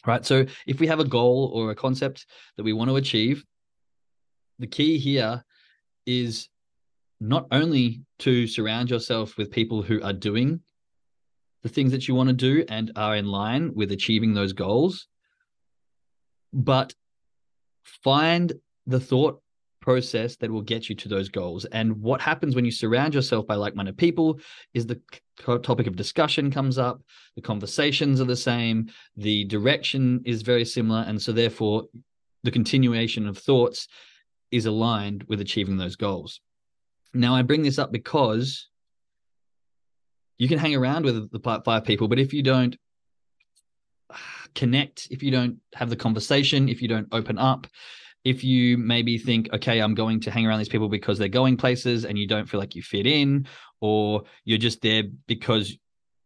Right. 0.05 0.25
So 0.25 0.47
if 0.65 0.79
we 0.79 0.87
have 0.87 0.99
a 0.99 1.05
goal 1.05 1.51
or 1.53 1.69
a 1.69 1.75
concept 1.75 2.25
that 2.57 2.63
we 2.63 2.73
want 2.73 2.89
to 2.89 2.95
achieve, 2.95 3.45
the 4.57 4.67
key 4.67 4.97
here 4.97 5.45
is 6.07 6.49
not 7.21 7.45
only 7.51 8.01
to 8.19 8.47
surround 8.47 8.89
yourself 8.89 9.37
with 9.37 9.51
people 9.51 9.83
who 9.83 10.01
are 10.01 10.11
doing 10.11 10.61
the 11.61 11.69
things 11.69 11.91
that 11.91 12.07
you 12.07 12.15
want 12.15 12.29
to 12.29 12.33
do 12.33 12.65
and 12.67 12.91
are 12.95 13.15
in 13.15 13.27
line 13.27 13.73
with 13.75 13.91
achieving 13.91 14.33
those 14.33 14.53
goals, 14.53 15.07
but 16.53 16.93
find 17.83 18.53
the 18.85 18.99
thought 18.99 19.41
process 19.81 20.37
that 20.37 20.49
will 20.49 20.61
get 20.61 20.87
you 20.87 20.95
to 20.95 21.09
those 21.09 21.27
goals. 21.27 21.65
And 21.65 22.01
what 22.01 22.21
happens 22.21 22.55
when 22.55 22.63
you 22.63 22.71
surround 22.71 23.13
yourself 23.13 23.45
by 23.45 23.55
like 23.55 23.75
minded 23.75 23.97
people 23.97 24.39
is 24.73 24.85
the 24.85 25.01
topic 25.61 25.87
of 25.87 25.97
discussion 25.97 26.49
comes 26.49 26.77
up, 26.77 27.01
the 27.35 27.41
conversations 27.41 28.21
are 28.21 28.25
the 28.25 28.35
same, 28.35 28.89
the 29.17 29.43
direction 29.45 30.21
is 30.25 30.41
very 30.41 30.63
similar. 30.63 31.03
And 31.05 31.21
so, 31.21 31.33
therefore, 31.33 31.83
the 32.43 32.51
continuation 32.51 33.27
of 33.27 33.37
thoughts 33.37 33.87
is 34.51 34.65
aligned 34.65 35.23
with 35.27 35.41
achieving 35.41 35.77
those 35.77 35.97
goals. 35.97 36.39
Now, 37.13 37.35
I 37.35 37.41
bring 37.41 37.63
this 37.63 37.79
up 37.79 37.91
because 37.91 38.69
you 40.37 40.47
can 40.47 40.59
hang 40.59 40.75
around 40.75 41.03
with 41.03 41.31
the 41.31 41.61
five 41.65 41.83
people, 41.83 42.07
but 42.07 42.19
if 42.19 42.33
you 42.33 42.41
don't 42.41 42.75
connect, 44.55 45.07
if 45.11 45.23
you 45.23 45.31
don't 45.31 45.57
have 45.73 45.89
the 45.89 45.95
conversation, 45.95 46.69
if 46.69 46.81
you 46.81 46.87
don't 46.87 47.07
open 47.11 47.37
up, 47.37 47.67
if 48.23 48.43
you 48.43 48.77
maybe 48.77 49.17
think, 49.17 49.49
okay, 49.53 49.79
I'm 49.79 49.95
going 49.95 50.19
to 50.21 50.31
hang 50.31 50.47
around 50.47 50.59
these 50.59 50.69
people 50.69 50.87
because 50.87 51.17
they're 51.17 51.27
going 51.27 51.57
places 51.57 52.05
and 52.05 52.17
you 52.17 52.27
don't 52.27 52.47
feel 52.47 52.59
like 52.59 52.75
you 52.75 52.81
fit 52.81 53.05
in, 53.05 53.47
or 53.81 54.23
you're 54.45 54.57
just 54.57 54.81
there 54.81 55.03
because 55.27 55.77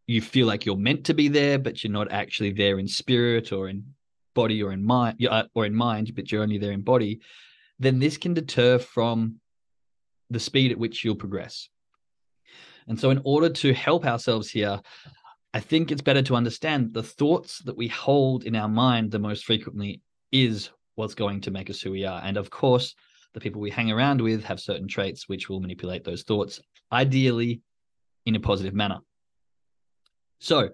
you 0.05 0.21
feel 0.21 0.47
like 0.47 0.65
you're 0.65 0.77
meant 0.77 1.05
to 1.05 1.13
be 1.13 1.27
there, 1.27 1.57
but 1.57 1.83
you're 1.83 1.91
not 1.91 2.11
actually 2.11 2.51
there 2.51 2.79
in 2.79 2.87
spirit 2.87 3.51
or 3.51 3.67
in 3.67 3.83
body 4.35 4.61
or 4.61 4.71
in 4.71 4.83
mind, 4.83 5.25
uh, 5.25 5.43
or 5.55 5.65
in 5.65 5.73
mind, 5.73 6.13
but 6.15 6.31
you're 6.31 6.43
only 6.43 6.59
there 6.59 6.71
in 6.71 6.81
body, 6.81 7.19
then 7.79 7.99
this 7.99 8.17
can 8.17 8.33
deter 8.33 8.77
from 8.77 9.39
the 10.29 10.39
speed 10.39 10.71
at 10.71 10.77
which 10.77 11.03
you'll 11.03 11.15
progress. 11.15 11.69
And 12.87 12.99
so, 12.99 13.09
in 13.09 13.21
order 13.23 13.49
to 13.49 13.73
help 13.73 14.05
ourselves 14.05 14.49
here, 14.49 14.79
I 15.57 15.59
think 15.59 15.91
it's 15.91 16.03
better 16.03 16.21
to 16.21 16.35
understand 16.35 16.93
the 16.93 17.01
thoughts 17.01 17.63
that 17.63 17.75
we 17.75 17.87
hold 17.87 18.43
in 18.43 18.55
our 18.55 18.67
mind 18.67 19.09
the 19.09 19.17
most 19.17 19.43
frequently 19.43 20.03
is 20.31 20.69
what's 20.93 21.15
going 21.15 21.41
to 21.41 21.49
make 21.49 21.71
us 21.71 21.81
who 21.81 21.89
we 21.89 22.05
are. 22.05 22.21
And 22.23 22.37
of 22.37 22.51
course, 22.51 22.93
the 23.33 23.39
people 23.39 23.59
we 23.59 23.71
hang 23.71 23.91
around 23.91 24.21
with 24.21 24.43
have 24.43 24.59
certain 24.59 24.87
traits 24.87 25.27
which 25.27 25.49
will 25.49 25.59
manipulate 25.59 26.03
those 26.03 26.21
thoughts, 26.21 26.61
ideally 26.91 27.61
in 28.27 28.35
a 28.35 28.39
positive 28.39 28.75
manner. 28.75 28.99
So, 30.39 30.69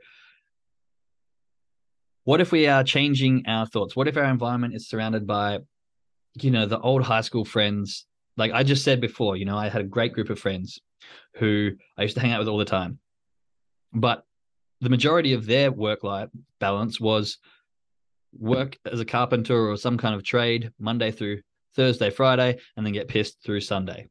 what 2.25 2.41
if 2.41 2.51
we 2.51 2.67
are 2.67 2.83
changing 2.83 3.45
our 3.47 3.65
thoughts? 3.65 3.95
What 3.95 4.09
if 4.09 4.17
our 4.17 4.25
environment 4.25 4.75
is 4.75 4.89
surrounded 4.89 5.25
by, 5.25 5.59
you 6.33 6.51
know, 6.51 6.65
the 6.65 6.81
old 6.81 7.03
high 7.03 7.21
school 7.21 7.45
friends? 7.45 8.05
Like 8.35 8.51
I 8.51 8.63
just 8.63 8.83
said 8.83 8.99
before, 8.99 9.37
you 9.37 9.45
know, 9.45 9.57
I 9.57 9.69
had 9.69 9.79
a 9.79 9.85
great 9.85 10.11
group 10.11 10.29
of 10.29 10.39
friends 10.39 10.77
who 11.35 11.71
I 11.97 12.01
used 12.01 12.15
to 12.15 12.19
hang 12.19 12.33
out 12.33 12.39
with 12.39 12.49
all 12.49 12.57
the 12.57 12.65
time. 12.65 12.99
But 13.93 14.25
the 14.83 14.89
majority 14.89 15.33
of 15.33 15.45
their 15.45 15.71
work 15.71 16.03
life 16.03 16.29
balance 16.59 16.99
was 16.99 17.37
work 18.37 18.77
as 18.91 18.99
a 18.99 19.05
carpenter 19.05 19.69
or 19.69 19.77
some 19.77 19.97
kind 19.97 20.13
of 20.13 20.23
trade 20.23 20.71
Monday 20.79 21.11
through 21.11 21.41
Thursday, 21.75 22.09
Friday, 22.09 22.59
and 22.75 22.85
then 22.85 22.93
get 22.93 23.07
pissed 23.07 23.41
through 23.43 23.61
Sunday. 23.61 24.09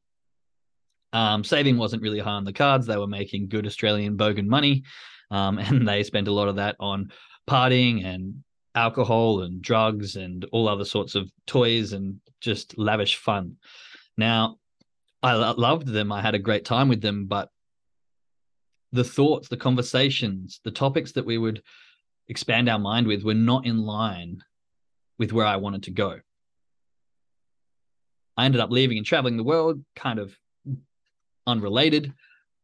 Um, 1.12 1.44
saving 1.44 1.76
wasn't 1.76 2.02
really 2.02 2.20
high 2.20 2.30
on 2.30 2.44
the 2.44 2.52
cards. 2.52 2.86
They 2.86 2.96
were 2.96 3.06
making 3.06 3.48
good 3.48 3.66
Australian 3.66 4.16
bogan 4.16 4.46
money, 4.46 4.84
um, 5.30 5.58
and 5.58 5.86
they 5.86 6.02
spent 6.02 6.28
a 6.28 6.32
lot 6.32 6.48
of 6.48 6.56
that 6.56 6.76
on 6.80 7.12
partying 7.48 8.04
and 8.04 8.42
alcohol 8.74 9.42
and 9.42 9.60
drugs 9.60 10.16
and 10.16 10.46
all 10.52 10.68
other 10.68 10.86
sorts 10.86 11.14
of 11.14 11.30
toys 11.46 11.92
and 11.92 12.18
just 12.40 12.78
lavish 12.78 13.16
fun. 13.16 13.56
Now, 14.16 14.56
I 15.22 15.34
loved 15.34 15.86
them. 15.86 16.10
I 16.10 16.20
had 16.20 16.34
a 16.34 16.40
great 16.40 16.64
time 16.64 16.88
with 16.88 17.00
them, 17.00 17.26
but 17.26 17.48
the 18.92 19.04
thoughts, 19.04 19.48
the 19.48 19.56
conversations, 19.56 20.60
the 20.64 20.70
topics 20.70 21.12
that 21.12 21.24
we 21.24 21.38
would 21.38 21.62
expand 22.28 22.68
our 22.68 22.78
mind 22.78 23.06
with 23.06 23.24
were 23.24 23.34
not 23.34 23.66
in 23.66 23.78
line 23.78 24.42
with 25.18 25.32
where 25.32 25.46
I 25.46 25.56
wanted 25.56 25.84
to 25.84 25.90
go. 25.90 26.20
I 28.36 28.44
ended 28.44 28.60
up 28.60 28.70
leaving 28.70 28.96
and 28.98 29.06
traveling 29.06 29.36
the 29.36 29.44
world, 29.44 29.84
kind 29.96 30.18
of 30.18 30.36
unrelated, 31.46 32.12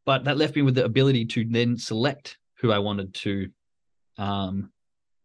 but 0.06 0.24
that 0.24 0.38
left 0.38 0.56
me 0.56 0.62
with 0.62 0.74
the 0.74 0.84
ability 0.84 1.26
to 1.26 1.44
then 1.44 1.76
select 1.76 2.38
who 2.60 2.72
I 2.72 2.78
wanted 2.78 3.14
to 3.14 3.50
um, 4.16 4.70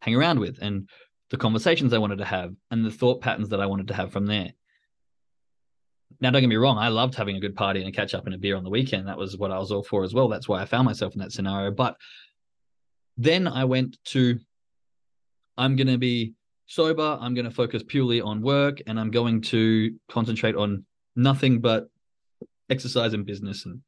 hang 0.01 0.15
around 0.15 0.39
with 0.39 0.59
and 0.61 0.89
the 1.29 1.37
conversations 1.37 1.93
I 1.93 1.97
wanted 1.97 2.19
to 2.19 2.25
have 2.25 2.53
and 2.71 2.85
the 2.85 2.91
thought 2.91 3.21
patterns 3.21 3.49
that 3.49 3.61
I 3.61 3.65
wanted 3.65 3.87
to 3.87 3.93
have 3.93 4.11
from 4.11 4.25
there. 4.25 4.53
Now, 6.21 6.31
don't 6.31 6.41
get 6.41 6.47
me 6.47 6.55
wrong, 6.55 6.77
I 6.77 6.87
loved 6.87 7.15
having 7.15 7.35
a 7.35 7.39
good 7.39 7.55
party 7.55 7.79
and 7.79 7.89
a 7.89 7.91
catch 7.91 8.13
up 8.13 8.25
and 8.25 8.35
a 8.35 8.37
beer 8.37 8.55
on 8.55 8.63
the 8.63 8.69
weekend. 8.69 9.07
That 9.07 9.17
was 9.17 9.37
what 9.37 9.51
I 9.51 9.57
was 9.57 9.71
all 9.71 9.83
for 9.83 10.03
as 10.03 10.13
well. 10.13 10.27
That's 10.27 10.47
why 10.47 10.61
I 10.61 10.65
found 10.65 10.85
myself 10.85 11.13
in 11.13 11.19
that 11.19 11.31
scenario. 11.31 11.71
But 11.71 11.97
then 13.17 13.47
I 13.47 13.65
went 13.65 13.97
to, 14.05 14.39
I'm 15.57 15.75
going 15.75 15.87
to 15.87 15.97
be 15.97 16.33
sober. 16.65 17.17
I'm 17.19 17.33
going 17.33 17.45
to 17.45 17.51
focus 17.51 17.83
purely 17.85 18.21
on 18.21 18.41
work 18.41 18.81
and 18.87 18.99
I'm 18.99 19.11
going 19.11 19.41
to 19.41 19.95
concentrate 20.09 20.55
on 20.55 20.85
nothing 21.15 21.59
but 21.59 21.89
exercise 22.69 23.13
and 23.13 23.25
business 23.25 23.65
and 23.65 23.81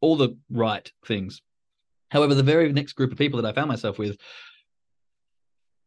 all 0.00 0.16
the 0.16 0.36
right 0.50 0.90
things. 1.06 1.42
However, 2.10 2.34
the 2.34 2.42
very 2.42 2.72
next 2.72 2.94
group 2.94 3.12
of 3.12 3.18
people 3.18 3.40
that 3.40 3.48
I 3.48 3.52
found 3.52 3.68
myself 3.68 3.98
with 3.98 4.18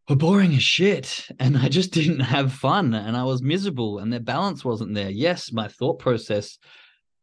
were 0.10 0.16
boring 0.16 0.54
as 0.54 0.64
shit. 0.64 1.28
And 1.40 1.58
I 1.58 1.70
just 1.70 1.92
didn't 2.00 2.22
have 2.22 2.54
fun 2.54 2.94
and 2.94 3.16
I 3.16 3.24
was 3.24 3.42
miserable 3.42 4.00
and 4.00 4.12
their 4.12 4.20
balance 4.20 4.64
wasn't 4.64 4.94
there. 4.94 5.10
Yes, 5.10 5.52
my 5.52 5.68
thought 5.68 6.00
process, 6.00 6.58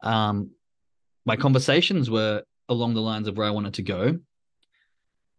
um, 0.02 0.50
my 1.24 1.36
conversations 1.36 2.10
were 2.10 2.42
along 2.68 2.94
the 2.94 3.00
lines 3.00 3.28
of 3.28 3.36
where 3.36 3.46
I 3.46 3.50
wanted 3.50 3.74
to 3.74 3.82
go 3.82 4.18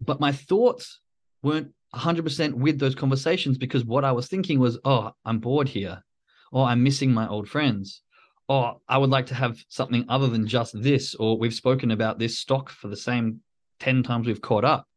but 0.02 0.20
my 0.20 0.32
thoughts 0.32 1.00
weren't 1.44 1.72
100% 1.96 2.54
with 2.54 2.80
those 2.80 2.96
conversations 2.96 3.58
because 3.58 3.86
what 3.86 4.04
I 4.04 4.12
was 4.12 4.28
thinking 4.28 4.60
was, 4.60 4.80
oh, 4.84 5.12
I'm 5.26 5.40
bored 5.40 5.70
here, 5.70 6.04
or 6.52 6.66
I'm 6.66 6.84
missing 6.84 7.12
my 7.12 7.28
old 7.28 7.48
friends, 7.48 8.02
or 8.50 8.78
I 8.90 8.98
would 8.98 9.10
like 9.10 9.28
to 9.28 9.36
have 9.36 9.64
something 9.70 10.06
other 10.10 10.28
than 10.28 10.48
just 10.48 10.82
this, 10.82 11.16
or 11.16 11.38
we've 11.38 11.54
spoken 11.54 11.92
about 11.92 12.20
this 12.20 12.40
stock 12.40 12.70
for 12.70 12.88
the 12.88 12.98
same 12.98 13.42
10 13.80 14.04
times 14.04 14.28
we've 14.28 14.42
caught 14.42 14.66
up. 14.66 14.88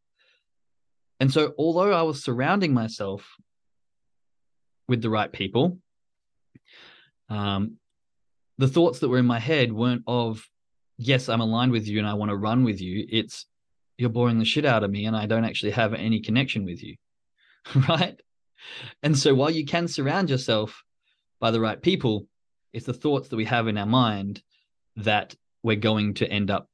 And 1.20 1.32
so, 1.32 1.54
although 1.58 1.92
I 1.92 2.02
was 2.02 2.22
surrounding 2.22 2.74
myself 2.74 3.36
with 4.88 5.00
the 5.00 5.10
right 5.10 5.32
people, 5.32 5.78
um, 7.28 7.76
the 8.58 8.68
thoughts 8.68 9.00
that 9.00 9.08
were 9.08 9.18
in 9.18 9.26
my 9.26 9.38
head 9.38 9.72
weren't 9.72 10.02
of, 10.06 10.48
yes, 10.98 11.28
I'm 11.28 11.40
aligned 11.40 11.72
with 11.72 11.88
you 11.88 11.98
and 11.98 12.06
I 12.06 12.14
want 12.14 12.30
to 12.30 12.36
run 12.36 12.64
with 12.64 12.80
you. 12.80 13.06
It's, 13.08 13.46
you're 13.96 14.10
boring 14.10 14.38
the 14.38 14.44
shit 14.44 14.64
out 14.64 14.84
of 14.84 14.90
me 14.90 15.06
and 15.06 15.16
I 15.16 15.26
don't 15.26 15.44
actually 15.44 15.72
have 15.72 15.94
any 15.94 16.20
connection 16.20 16.64
with 16.64 16.82
you. 16.82 16.96
right? 17.88 18.20
And 19.02 19.16
so 19.16 19.34
while 19.34 19.50
you 19.50 19.64
can 19.64 19.88
surround 19.88 20.30
yourself 20.30 20.82
by 21.40 21.50
the 21.50 21.60
right 21.60 21.80
people, 21.80 22.26
it's 22.72 22.86
the 22.86 22.92
thoughts 22.92 23.28
that 23.28 23.36
we 23.36 23.44
have 23.44 23.68
in 23.68 23.78
our 23.78 23.86
mind 23.86 24.42
that 24.96 25.34
we're 25.62 25.76
going 25.76 26.14
to 26.14 26.28
end 26.28 26.50
up 26.50 26.68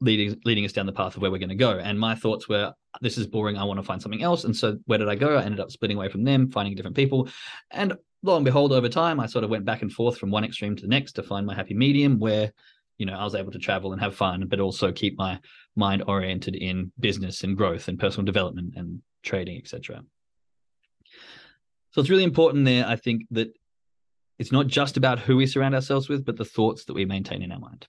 leading 0.00 0.40
leading 0.44 0.64
us 0.64 0.72
down 0.72 0.86
the 0.86 0.92
path 0.92 1.16
of 1.16 1.22
where 1.22 1.30
we're 1.30 1.38
going 1.38 1.48
to 1.48 1.54
go. 1.54 1.78
And 1.78 1.98
my 1.98 2.14
thoughts 2.14 2.48
were, 2.48 2.74
this 3.00 3.18
is 3.18 3.26
boring. 3.26 3.56
I 3.56 3.64
want 3.64 3.78
to 3.78 3.84
find 3.84 4.02
something 4.02 4.22
else. 4.22 4.44
And 4.44 4.54
so 4.54 4.78
where 4.86 4.98
did 4.98 5.08
I 5.08 5.14
go? 5.14 5.36
I 5.36 5.42
ended 5.42 5.60
up 5.60 5.70
splitting 5.70 5.96
away 5.96 6.08
from 6.08 6.24
them, 6.24 6.50
finding 6.50 6.74
different 6.74 6.96
people. 6.96 7.28
And 7.70 7.94
lo 8.22 8.36
and 8.36 8.44
behold, 8.44 8.72
over 8.72 8.88
time, 8.88 9.18
I 9.18 9.26
sort 9.26 9.44
of 9.44 9.50
went 9.50 9.64
back 9.64 9.82
and 9.82 9.92
forth 9.92 10.18
from 10.18 10.30
one 10.30 10.44
extreme 10.44 10.76
to 10.76 10.82
the 10.82 10.88
next 10.88 11.12
to 11.12 11.22
find 11.22 11.46
my 11.46 11.54
happy 11.54 11.74
medium 11.74 12.18
where 12.18 12.52
you 13.02 13.06
know, 13.06 13.14
I 13.14 13.24
was 13.24 13.34
able 13.34 13.50
to 13.50 13.58
travel 13.58 13.92
and 13.92 14.00
have 14.00 14.14
fun, 14.14 14.46
but 14.46 14.60
also 14.60 14.92
keep 14.92 15.18
my 15.18 15.40
mind 15.74 16.04
oriented 16.06 16.54
in 16.54 16.92
business 17.00 17.42
and 17.42 17.56
growth 17.56 17.88
and 17.88 17.98
personal 17.98 18.24
development 18.24 18.74
and 18.76 19.02
trading, 19.24 19.58
etc. 19.58 20.04
So 21.90 22.00
it's 22.00 22.10
really 22.10 22.22
important 22.22 22.64
there, 22.64 22.86
I 22.86 22.94
think, 22.94 23.22
that 23.32 23.52
it's 24.38 24.52
not 24.52 24.68
just 24.68 24.96
about 24.96 25.18
who 25.18 25.36
we 25.36 25.46
surround 25.46 25.74
ourselves 25.74 26.08
with, 26.08 26.24
but 26.24 26.36
the 26.36 26.44
thoughts 26.44 26.84
that 26.84 26.94
we 26.94 27.04
maintain 27.04 27.42
in 27.42 27.50
our 27.50 27.58
mind. 27.58 27.88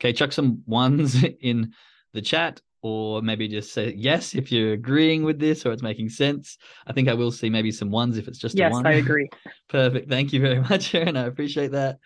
Okay, 0.00 0.12
chuck 0.12 0.32
some 0.32 0.62
ones 0.66 1.22
in 1.40 1.72
the 2.12 2.22
chat, 2.22 2.60
or 2.82 3.22
maybe 3.22 3.46
just 3.46 3.72
say 3.72 3.94
yes 3.96 4.34
if 4.34 4.50
you're 4.50 4.72
agreeing 4.72 5.22
with 5.22 5.38
this 5.38 5.64
or 5.64 5.72
it's 5.72 5.82
making 5.82 6.08
sense. 6.08 6.58
I 6.86 6.92
think 6.92 7.08
I 7.08 7.14
will 7.14 7.30
see 7.30 7.48
maybe 7.48 7.70
some 7.70 7.90
ones 7.90 8.18
if 8.18 8.26
it's 8.26 8.38
just 8.38 8.56
yes, 8.56 8.72
a 8.72 8.74
one. 8.74 8.86
I 8.86 8.92
agree. 8.94 9.30
Perfect. 9.68 10.08
Thank 10.08 10.32
you 10.32 10.40
very 10.40 10.60
much, 10.70 10.94
Aaron. 10.94 11.16
I 11.16 11.26
appreciate 11.26 11.72
that. 11.72 11.98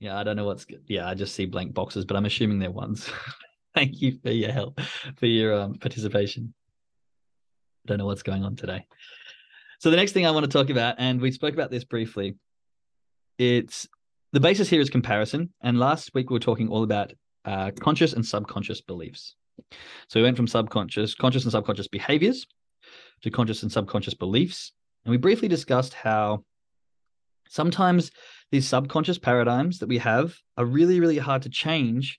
Yeah, 0.00 0.18
I 0.18 0.24
don't 0.24 0.36
know 0.36 0.44
what's 0.44 0.64
good. 0.64 0.82
Yeah, 0.86 1.08
I 1.08 1.14
just 1.14 1.34
see 1.34 1.46
blank 1.46 1.72
boxes, 1.72 2.04
but 2.04 2.16
I'm 2.16 2.24
assuming 2.24 2.58
they're 2.58 2.70
ones. 2.70 3.08
Thank 3.74 4.02
you 4.02 4.18
for 4.22 4.30
your 4.30 4.50
help, 4.50 4.80
for 5.16 5.26
your 5.26 5.60
um, 5.60 5.74
participation. 5.74 6.52
I 7.86 7.88
don't 7.88 7.98
know 7.98 8.06
what's 8.06 8.22
going 8.22 8.44
on 8.44 8.56
today. 8.56 8.86
So 9.78 9.90
the 9.90 9.96
next 9.96 10.12
thing 10.12 10.26
I 10.26 10.32
want 10.32 10.44
to 10.44 10.50
talk 10.50 10.70
about, 10.70 10.96
and 10.98 11.20
we 11.20 11.30
spoke 11.30 11.54
about 11.54 11.70
this 11.70 11.84
briefly, 11.84 12.36
it's 13.38 13.86
the 14.32 14.40
basis 14.40 14.68
here 14.68 14.80
is 14.80 14.90
comparison. 14.90 15.52
And 15.60 15.78
last 15.78 16.12
week 16.14 16.30
we 16.30 16.34
were 16.34 16.40
talking 16.40 16.68
all 16.68 16.82
about 16.82 17.12
uh, 17.44 17.70
conscious 17.78 18.12
and 18.12 18.26
subconscious 18.26 18.80
beliefs. 18.80 19.36
So 20.08 20.20
we 20.20 20.24
went 20.24 20.36
from 20.36 20.46
subconscious, 20.46 21.14
conscious 21.14 21.44
and 21.44 21.52
subconscious 21.52 21.88
behaviors 21.88 22.46
to 23.22 23.30
conscious 23.30 23.62
and 23.62 23.72
subconscious 23.72 24.14
beliefs. 24.14 24.72
And 25.04 25.10
we 25.10 25.16
briefly 25.16 25.48
discussed 25.48 25.94
how 25.94 26.44
sometimes 27.48 28.10
these 28.50 28.68
subconscious 28.68 29.18
paradigms 29.18 29.78
that 29.78 29.88
we 29.88 29.98
have 29.98 30.36
are 30.56 30.64
really, 30.64 31.00
really 31.00 31.18
hard 31.18 31.42
to 31.42 31.50
change 31.50 32.18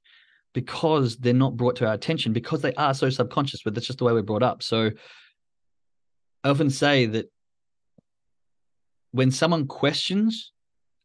because 0.54 1.18
they're 1.18 1.34
not 1.34 1.58
brought 1.58 1.76
to 1.78 1.88
our 1.88 1.94
attention 1.94 2.34
because 2.34 2.62
they 2.62 2.74
are 2.74 2.94
so 2.94 3.10
subconscious, 3.10 3.62
but 3.64 3.74
that's 3.74 3.88
just 3.88 4.00
the 4.00 4.06
way 4.06 4.14
we're 4.14 4.22
brought 4.22 4.44
up. 4.44 4.64
So 4.64 4.92
I 6.44 6.50
often 6.50 6.70
say 6.70 7.06
that 7.08 7.32
when 9.12 9.32
someone 9.32 9.68
questions 9.68 10.52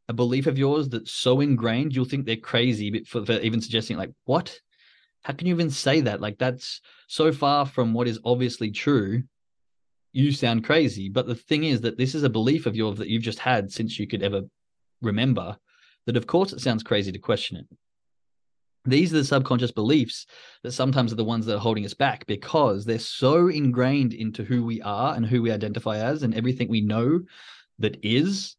a 0.09 0.13
belief 0.13 0.47
of 0.47 0.59
yours 0.59 0.89
that's 0.89 1.13
so 1.13 1.41
ingrained, 1.41 1.95
you'll 1.95 2.05
think 2.05 2.27
they're 2.27 2.37
crazy 2.37 3.05
for, 3.05 3.25
for 3.25 3.33
even 3.41 3.61
suggesting, 3.61 3.97
like, 3.97 4.11
what? 4.25 4.59
How 5.25 5.33
can 5.33 5.47
you 5.47 5.55
even 5.55 5.71
say 5.71 6.03
that? 6.03 6.21
Like, 6.21 6.39
that's 6.39 6.81
so 7.09 7.33
far 7.33 7.67
from 7.67 7.95
what 7.95 8.07
is 8.07 8.21
obviously 8.25 8.71
true. 8.71 9.23
You 10.13 10.31
sound 10.33 10.65
crazy. 10.65 11.09
But 11.09 11.27
the 11.27 11.35
thing 11.35 11.65
is 11.65 11.81
that 11.81 11.99
this 11.99 12.15
is 12.15 12.23
a 12.23 12.31
belief 12.31 12.67
of 12.67 12.77
yours 12.77 12.99
that 12.99 13.09
you've 13.09 13.23
just 13.23 13.39
had 13.39 13.73
since 13.73 13.99
you 13.99 14.07
could 14.07 14.23
ever 14.23 14.43
remember, 15.03 15.57
that 16.07 16.17
of 16.17 16.27
course 16.27 16.53
it 16.53 16.61
sounds 16.61 16.83
crazy 16.83 17.11
to 17.11 17.19
question 17.19 17.57
it. 17.57 17.67
These 18.87 19.15
are 19.15 19.17
the 19.17 19.25
subconscious 19.25 19.73
beliefs 19.73 20.27
that 20.63 20.73
sometimes 20.73 21.11
are 21.11 21.17
the 21.17 21.25
ones 21.25 21.47
that 21.47 21.57
are 21.57 21.61
holding 21.61 21.87
us 21.87 21.95
back 21.95 22.27
because 22.27 22.85
they're 22.85 22.99
so 22.99 23.49
ingrained 23.49 24.13
into 24.13 24.45
who 24.45 24.63
we 24.63 24.83
are 24.83 25.15
and 25.15 25.25
who 25.25 25.41
we 25.41 25.51
identify 25.51 25.99
as 25.99 26.23
and 26.23 26.35
everything 26.35 26.69
we 26.69 26.83
know 26.83 27.23
that 27.79 27.97
is 28.03 28.57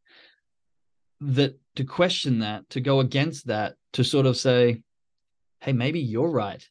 that 1.21 1.59
to 1.75 1.83
question 1.83 2.39
that, 2.39 2.67
to 2.71 2.81
go 2.81 3.01
against 3.01 3.47
that, 3.47 3.75
to 3.93 4.03
sort 4.03 4.25
of 4.25 4.35
say, 4.35 4.81
hey, 5.65 5.73
maybe 5.73 5.99
you're 5.99 6.29
right. 6.29 6.63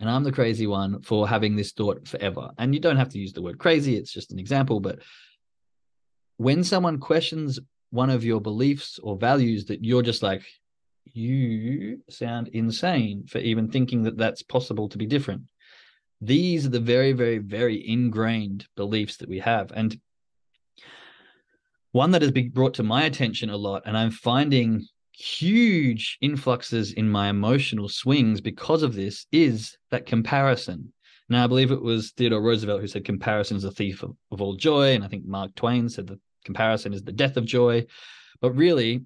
And 0.00 0.10
I'm 0.10 0.24
the 0.24 0.32
crazy 0.32 0.66
one 0.66 1.02
for 1.02 1.28
having 1.28 1.56
this 1.56 1.72
thought 1.72 2.06
forever. 2.06 2.50
And 2.58 2.74
you 2.74 2.80
don't 2.80 2.96
have 2.96 3.08
to 3.10 3.18
use 3.18 3.32
the 3.32 3.42
word 3.42 3.58
crazy, 3.58 3.96
it's 3.96 4.12
just 4.12 4.32
an 4.32 4.38
example. 4.38 4.80
But 4.80 5.00
when 6.36 6.62
someone 6.64 6.98
questions 6.98 7.58
one 7.90 8.10
of 8.10 8.24
your 8.24 8.40
beliefs 8.40 8.98
or 9.02 9.16
values 9.16 9.66
that 9.66 9.84
you're 9.84 10.02
just 10.02 10.22
like, 10.22 10.42
you 11.14 12.02
sound 12.10 12.48
insane 12.48 13.26
for 13.26 13.38
even 13.38 13.70
thinking 13.70 14.02
that 14.02 14.18
that's 14.18 14.42
possible 14.42 14.88
to 14.90 14.98
be 14.98 15.06
different. 15.06 15.42
These 16.20 16.66
are 16.66 16.70
the 16.70 16.80
very, 16.80 17.12
very, 17.12 17.38
very 17.38 17.88
ingrained 17.88 18.66
beliefs 18.76 19.16
that 19.18 19.28
we 19.28 19.38
have. 19.38 19.72
And 19.74 19.98
one 21.92 22.10
that 22.10 22.22
has 22.22 22.30
been 22.30 22.50
brought 22.50 22.74
to 22.74 22.82
my 22.82 23.04
attention 23.04 23.48
a 23.48 23.56
lot, 23.56 23.82
and 23.86 23.96
I'm 23.96 24.10
finding 24.10 24.86
huge 25.18 26.18
influxes 26.20 26.92
in 26.92 27.08
my 27.08 27.28
emotional 27.28 27.88
swings 27.88 28.40
because 28.40 28.82
of 28.82 28.94
this, 28.94 29.26
is 29.32 29.76
that 29.90 30.06
comparison. 30.06 30.92
Now, 31.28 31.44
I 31.44 31.46
believe 31.46 31.70
it 31.70 31.82
was 31.82 32.12
Theodore 32.12 32.40
Roosevelt 32.40 32.80
who 32.80 32.86
said 32.86 33.04
comparison 33.04 33.56
is 33.56 33.64
a 33.64 33.70
thief 33.70 34.02
of, 34.02 34.16
of 34.30 34.40
all 34.40 34.54
joy. 34.54 34.94
And 34.94 35.04
I 35.04 35.08
think 35.08 35.26
Mark 35.26 35.54
Twain 35.54 35.88
said 35.88 36.06
that 36.06 36.20
comparison 36.44 36.94
is 36.94 37.02
the 37.02 37.12
death 37.12 37.36
of 37.36 37.44
joy. 37.44 37.86
But 38.40 38.52
really, 38.52 39.04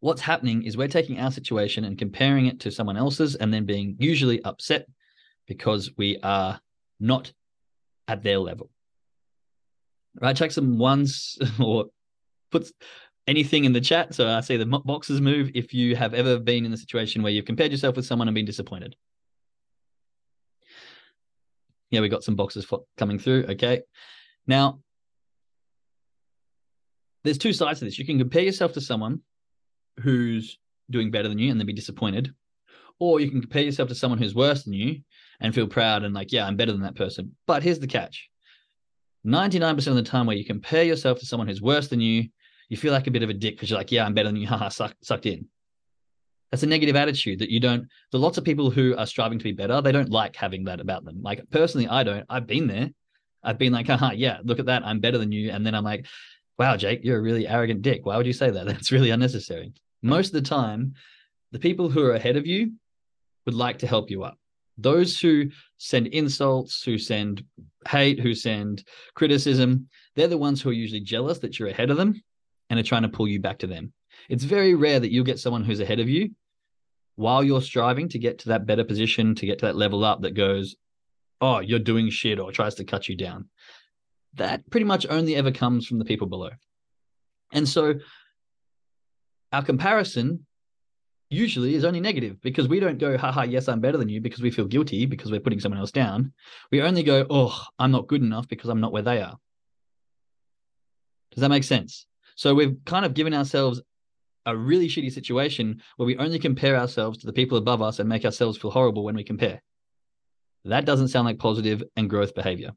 what's 0.00 0.20
happening 0.20 0.64
is 0.64 0.76
we're 0.76 0.88
taking 0.88 1.18
our 1.18 1.30
situation 1.30 1.84
and 1.84 1.96
comparing 1.96 2.46
it 2.46 2.60
to 2.60 2.70
someone 2.70 2.96
else's 2.96 3.36
and 3.36 3.54
then 3.54 3.64
being 3.64 3.96
usually 3.98 4.42
upset 4.42 4.86
because 5.46 5.90
we 5.96 6.18
are 6.22 6.60
not 7.00 7.32
at 8.08 8.22
their 8.22 8.38
level 8.38 8.70
right? 10.20 10.36
Check 10.36 10.52
some 10.52 10.78
ones 10.78 11.38
or 11.60 11.86
put 12.50 12.70
anything 13.26 13.64
in 13.64 13.72
the 13.72 13.80
chat. 13.80 14.14
So 14.14 14.28
I 14.28 14.40
see 14.40 14.56
the 14.56 14.66
boxes 14.66 15.20
move 15.20 15.50
if 15.54 15.72
you 15.72 15.96
have 15.96 16.14
ever 16.14 16.38
been 16.38 16.64
in 16.64 16.72
a 16.72 16.76
situation 16.76 17.22
where 17.22 17.32
you've 17.32 17.44
compared 17.44 17.70
yourself 17.70 17.96
with 17.96 18.06
someone 18.06 18.28
and 18.28 18.34
been 18.34 18.44
disappointed. 18.44 18.96
Yeah, 21.90 22.00
we 22.00 22.08
got 22.08 22.24
some 22.24 22.36
boxes 22.36 22.66
coming 22.96 23.18
through. 23.18 23.44
Okay. 23.50 23.82
Now, 24.46 24.80
there's 27.22 27.38
two 27.38 27.52
sides 27.52 27.78
to 27.78 27.84
this. 27.86 27.98
You 27.98 28.04
can 28.04 28.18
compare 28.18 28.42
yourself 28.42 28.72
to 28.74 28.80
someone 28.80 29.20
who's 30.00 30.58
doing 30.90 31.10
better 31.10 31.28
than 31.28 31.38
you 31.38 31.50
and 31.50 31.58
then 31.58 31.66
be 31.66 31.72
disappointed, 31.72 32.34
or 32.98 33.20
you 33.20 33.30
can 33.30 33.40
compare 33.40 33.62
yourself 33.62 33.88
to 33.88 33.94
someone 33.94 34.18
who's 34.18 34.34
worse 34.34 34.64
than 34.64 34.74
you 34.74 35.00
and 35.40 35.54
feel 35.54 35.66
proud 35.66 36.02
and 36.04 36.14
like, 36.14 36.32
yeah, 36.32 36.46
I'm 36.46 36.56
better 36.56 36.72
than 36.72 36.82
that 36.82 36.96
person. 36.96 37.34
But 37.46 37.62
here's 37.62 37.78
the 37.78 37.86
catch 37.86 38.28
99% 39.26 39.86
of 39.86 39.94
the 39.94 40.02
time 40.02 40.26
where 40.26 40.36
you 40.36 40.44
compare 40.44 40.84
yourself 40.84 41.18
to 41.20 41.26
someone 41.26 41.48
who's 41.48 41.62
worse 41.62 41.88
than 41.88 42.00
you, 42.00 42.28
you 42.68 42.76
feel 42.76 42.92
like 42.92 43.06
a 43.06 43.10
bit 43.10 43.22
of 43.22 43.30
a 43.30 43.34
dick 43.34 43.56
because 43.56 43.70
you're 43.70 43.78
like, 43.78 43.92
yeah, 43.92 44.04
I'm 44.04 44.14
better 44.14 44.28
than 44.28 44.36
you. 44.36 44.46
Haha, 44.48 44.68
suck, 44.68 44.94
sucked 45.02 45.26
in. 45.26 45.46
That's 46.50 46.62
a 46.62 46.66
negative 46.66 46.94
attitude 46.94 47.40
that 47.40 47.50
you 47.50 47.58
don't. 47.58 47.88
Are 48.12 48.18
lots 48.18 48.38
of 48.38 48.44
people 48.44 48.70
who 48.70 48.96
are 48.96 49.06
striving 49.06 49.38
to 49.38 49.44
be 49.44 49.52
better. 49.52 49.80
They 49.80 49.92
don't 49.92 50.10
like 50.10 50.36
having 50.36 50.64
that 50.64 50.80
about 50.80 51.04
them. 51.04 51.20
Like 51.20 51.42
personally, 51.50 51.88
I 51.88 52.04
don't. 52.04 52.24
I've 52.28 52.46
been 52.46 52.68
there. 52.68 52.90
I've 53.42 53.58
been 53.58 53.72
like, 53.72 53.88
haha, 53.88 54.12
yeah, 54.12 54.38
look 54.44 54.58
at 54.58 54.66
that. 54.66 54.86
I'm 54.86 55.00
better 55.00 55.18
than 55.18 55.32
you. 55.32 55.50
And 55.50 55.66
then 55.66 55.74
I'm 55.74 55.84
like, 55.84 56.06
wow, 56.58 56.76
Jake, 56.76 57.00
you're 57.02 57.18
a 57.18 57.22
really 57.22 57.48
arrogant 57.48 57.82
dick. 57.82 58.06
Why 58.06 58.16
would 58.16 58.26
you 58.26 58.32
say 58.32 58.50
that? 58.50 58.66
That's 58.66 58.92
really 58.92 59.10
unnecessary. 59.10 59.72
Most 60.02 60.28
of 60.28 60.34
the 60.34 60.48
time, 60.48 60.94
the 61.52 61.58
people 61.58 61.90
who 61.90 62.04
are 62.04 62.14
ahead 62.14 62.36
of 62.36 62.46
you 62.46 62.72
would 63.46 63.54
like 63.54 63.78
to 63.78 63.86
help 63.86 64.10
you 64.10 64.22
up. 64.22 64.38
Those 64.78 65.20
who 65.20 65.50
send 65.78 66.08
insults, 66.08 66.82
who 66.82 66.98
send 66.98 67.44
hate, 67.88 68.18
who 68.18 68.34
send 68.34 68.84
criticism, 69.14 69.88
they're 70.16 70.28
the 70.28 70.38
ones 70.38 70.62
who 70.62 70.70
are 70.70 70.72
usually 70.72 71.00
jealous 71.00 71.38
that 71.40 71.58
you're 71.58 71.68
ahead 71.68 71.90
of 71.90 71.96
them 71.96 72.22
and 72.76 72.84
are 72.84 72.88
trying 72.88 73.02
to 73.02 73.08
pull 73.08 73.28
you 73.28 73.40
back 73.40 73.58
to 73.58 73.66
them. 73.66 73.92
It's 74.28 74.44
very 74.44 74.74
rare 74.74 74.98
that 74.98 75.12
you'll 75.12 75.24
get 75.24 75.38
someone 75.38 75.64
who's 75.64 75.80
ahead 75.80 76.00
of 76.00 76.08
you 76.08 76.30
while 77.16 77.44
you're 77.44 77.62
striving 77.62 78.08
to 78.08 78.18
get 78.18 78.40
to 78.40 78.48
that 78.48 78.66
better 78.66 78.82
position, 78.84 79.34
to 79.36 79.46
get 79.46 79.60
to 79.60 79.66
that 79.66 79.76
level 79.76 80.04
up 80.04 80.22
that 80.22 80.34
goes, 80.34 80.74
oh, 81.40 81.60
you're 81.60 81.78
doing 81.78 82.10
shit 82.10 82.40
or 82.40 82.50
tries 82.50 82.74
to 82.76 82.84
cut 82.84 83.08
you 83.08 83.16
down. 83.16 83.48
That 84.34 84.68
pretty 84.70 84.84
much 84.84 85.06
only 85.08 85.36
ever 85.36 85.52
comes 85.52 85.86
from 85.86 85.98
the 85.98 86.04
people 86.04 86.26
below. 86.26 86.50
And 87.52 87.68
so 87.68 87.94
our 89.52 89.62
comparison 89.62 90.46
usually 91.30 91.76
is 91.76 91.84
only 91.84 92.00
negative 92.00 92.40
because 92.42 92.66
we 92.66 92.80
don't 92.80 92.98
go, 92.98 93.16
haha, 93.16 93.42
yes, 93.42 93.68
I'm 93.68 93.80
better 93.80 93.98
than 93.98 94.08
you 94.08 94.20
because 94.20 94.42
we 94.42 94.50
feel 94.50 94.66
guilty 94.66 95.06
because 95.06 95.30
we're 95.30 95.40
putting 95.40 95.60
someone 95.60 95.78
else 95.78 95.92
down. 95.92 96.32
We 96.72 96.82
only 96.82 97.04
go, 97.04 97.26
oh, 97.30 97.56
I'm 97.78 97.92
not 97.92 98.08
good 98.08 98.22
enough 98.22 98.48
because 98.48 98.70
I'm 98.70 98.80
not 98.80 98.92
where 98.92 99.02
they 99.02 99.20
are. 99.20 99.36
Does 101.32 101.42
that 101.42 101.48
make 101.48 101.64
sense? 101.64 102.06
So 102.34 102.54
we've 102.54 102.76
kind 102.84 103.04
of 103.04 103.14
given 103.14 103.34
ourselves 103.34 103.80
a 104.46 104.56
really 104.56 104.88
shitty 104.88 105.12
situation 105.12 105.82
where 105.96 106.06
we 106.06 106.16
only 106.18 106.38
compare 106.38 106.76
ourselves 106.76 107.18
to 107.18 107.26
the 107.26 107.32
people 107.32 107.56
above 107.56 107.80
us 107.80 107.98
and 107.98 108.08
make 108.08 108.24
ourselves 108.24 108.58
feel 108.58 108.70
horrible 108.70 109.04
when 109.04 109.16
we 109.16 109.24
compare. 109.24 109.62
That 110.64 110.84
doesn't 110.84 111.08
sound 111.08 111.26
like 111.26 111.38
positive 111.38 111.82
and 111.96 112.10
growth 112.10 112.34
behavior. 112.34 112.72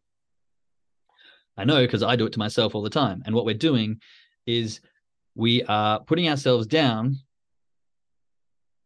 I 1.57 1.65
know 1.65 1.81
because 1.81 2.03
I 2.03 2.15
do 2.15 2.25
it 2.25 2.33
to 2.33 2.39
myself 2.39 2.75
all 2.75 2.83
the 2.83 2.89
time. 2.89 3.23
And 3.25 3.33
what 3.33 3.45
we're 3.45 3.55
doing 3.55 3.99
is 4.45 4.79
we 5.35 5.63
are 5.63 5.99
putting 5.99 6.29
ourselves 6.29 6.67
down 6.67 7.17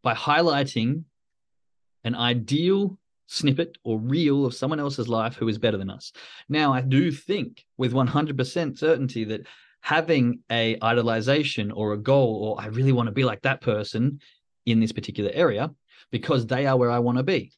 by 0.02 0.14
highlighting 0.14 1.04
an 2.04 2.14
ideal 2.14 2.98
snippet 3.26 3.78
or 3.84 3.98
reel 3.98 4.44
of 4.44 4.54
someone 4.54 4.80
else's 4.80 5.08
life 5.08 5.36
who 5.36 5.48
is 5.48 5.58
better 5.58 5.78
than 5.78 5.90
us. 5.90 6.12
Now, 6.48 6.72
I 6.72 6.80
do 6.80 7.10
think 7.10 7.64
with 7.78 7.92
100% 7.92 8.78
certainty 8.78 9.24
that 9.24 9.46
having 9.82 10.38
a 10.50 10.76
idolization 10.76 11.70
or 11.74 11.92
a 11.92 11.98
goal 11.98 12.36
or 12.44 12.60
I 12.60 12.66
really 12.66 12.92
want 12.92 13.08
to 13.08 13.12
be 13.12 13.24
like 13.24 13.42
that 13.42 13.60
person 13.60 14.20
in 14.64 14.80
this 14.80 14.92
particular 14.92 15.30
area 15.34 15.70
because 16.10 16.46
they 16.46 16.66
are 16.66 16.76
where 16.76 16.90
I 16.90 17.00
want 17.00 17.18
to 17.18 17.24
be. 17.24 17.52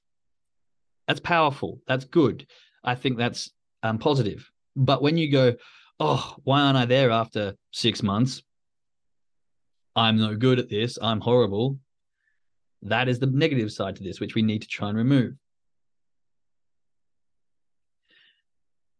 That's 1.07 1.21
powerful. 1.21 1.81
That's 1.87 2.07
good. 2.07 2.47
I 2.83 2.95
think 2.95 3.19
that's 3.19 3.51
um, 3.83 3.99
positive. 3.99 4.51
But 4.75 5.03
when 5.03 5.19
you 5.19 5.31
go, 5.31 5.55
oh, 6.01 6.35
why 6.45 6.63
aren't 6.63 6.79
I 6.79 6.87
there 6.87 7.11
after 7.11 7.55
six 7.73 8.03
months? 8.03 8.43
I'm 9.95 10.17
no 10.17 10.35
good 10.35 10.59
at 10.59 10.71
this. 10.71 10.99
I'm 11.01 11.21
horrible. 11.21 11.79
That 12.83 13.09
is 13.09 13.19
the 13.19 13.27
negative 13.27 13.71
side 13.71 13.97
to 13.97 14.03
this, 14.03 14.19
which 14.19 14.35
we 14.35 14.43
need 14.43 14.63
to 14.63 14.69
try 14.69 14.89
and 14.89 14.97
remove. 14.97 15.35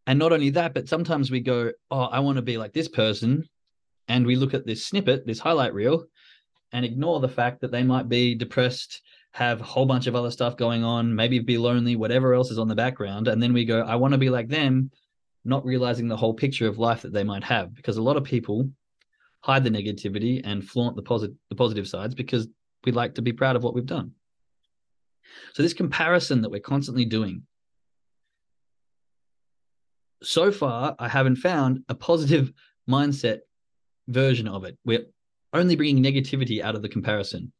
And 0.07 0.19
not 0.19 0.31
only 0.31 0.51
that, 0.51 0.73
but 0.73 0.87
sometimes 0.87 1.31
we 1.31 1.39
go, 1.39 1.71
oh, 1.89 2.01
I 2.01 2.19
want 2.19 2.37
to 2.37 2.41
be 2.41 2.57
like 2.57 2.73
this 2.73 2.87
person. 2.87 3.47
And 4.07 4.25
we 4.25 4.35
look 4.35 4.53
at 4.53 4.65
this 4.65 4.85
snippet, 4.85 5.25
this 5.25 5.39
highlight 5.39 5.73
reel, 5.73 6.05
and 6.71 6.85
ignore 6.85 7.19
the 7.19 7.29
fact 7.29 7.61
that 7.61 7.71
they 7.71 7.83
might 7.83 8.07
be 8.07 8.35
depressed, 8.35 9.01
have 9.31 9.61
a 9.61 9.63
whole 9.63 9.85
bunch 9.85 10.05
of 10.07 10.15
other 10.15 10.29
stuff 10.29 10.57
going 10.57 10.83
on, 10.83 11.15
maybe 11.15 11.39
be 11.39 11.57
lonely, 11.57 11.95
whatever 11.95 12.33
else 12.33 12.51
is 12.51 12.59
on 12.59 12.67
the 12.67 12.75
background. 12.75 13.27
And 13.27 13.41
then 13.41 13.53
we 13.53 13.65
go, 13.65 13.81
I 13.81 13.95
want 13.95 14.11
to 14.13 14.19
be 14.19 14.29
like 14.29 14.47
them, 14.47 14.91
not 15.43 15.65
realizing 15.65 16.07
the 16.07 16.17
whole 16.17 16.33
picture 16.33 16.67
of 16.67 16.77
life 16.77 17.01
that 17.01 17.13
they 17.13 17.23
might 17.23 17.43
have. 17.43 17.73
Because 17.73 17.97
a 17.97 18.01
lot 18.01 18.17
of 18.17 18.23
people 18.23 18.69
hide 19.41 19.63
the 19.63 19.69
negativity 19.69 20.41
and 20.43 20.67
flaunt 20.67 20.95
the 20.95 21.01
positive 21.01 21.35
the 21.49 21.55
positive 21.55 21.87
sides 21.87 22.15
because 22.15 22.47
we 22.83 22.91
like 22.91 23.15
to 23.15 23.21
be 23.21 23.33
proud 23.33 23.55
of 23.55 23.63
what 23.63 23.73
we've 23.73 23.85
done. 23.85 24.11
So, 25.53 25.63
this 25.63 25.73
comparison 25.73 26.41
that 26.41 26.49
we're 26.49 26.59
constantly 26.59 27.05
doing 27.05 27.43
so 30.25 30.51
far, 30.51 30.95
I 30.99 31.07
haven't 31.07 31.37
found 31.37 31.83
a 31.89 31.95
positive 31.95 32.51
mindset 32.89 33.39
version 34.07 34.47
of 34.47 34.63
it. 34.63 34.77
We're 34.85 35.05
only 35.53 35.75
bringing 35.75 36.03
negativity 36.03 36.61
out 36.61 36.75
of 36.75 36.81
the 36.81 36.89
comparison. 36.89 37.51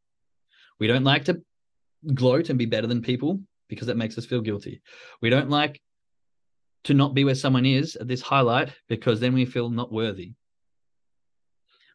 We 0.78 0.86
don't 0.86 1.04
like 1.04 1.24
to 1.26 1.42
gloat 2.14 2.50
and 2.50 2.58
be 2.58 2.66
better 2.66 2.86
than 2.86 3.02
people 3.02 3.40
because 3.68 3.86
that 3.86 3.96
makes 3.96 4.18
us 4.18 4.26
feel 4.26 4.40
guilty. 4.40 4.82
We 5.22 5.30
don't 5.30 5.50
like 5.50 5.80
to 6.84 6.94
not 6.94 7.14
be 7.14 7.24
where 7.24 7.34
someone 7.34 7.66
is 7.66 7.96
at 7.96 8.06
this 8.06 8.22
highlight 8.22 8.72
because 8.88 9.18
then 9.18 9.34
we 9.34 9.44
feel 9.44 9.70
not 9.70 9.92
worthy. 9.92 10.34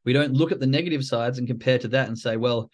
We 0.04 0.14
don't 0.14 0.34
look 0.34 0.52
at 0.52 0.60
the 0.60 0.68
negative 0.68 1.06
sides 1.06 1.38
and 1.38 1.48
compare 1.48 1.78
to 1.80 1.88
that 1.90 2.08
and 2.08 2.18
say, 2.18 2.36
well, 2.36 2.70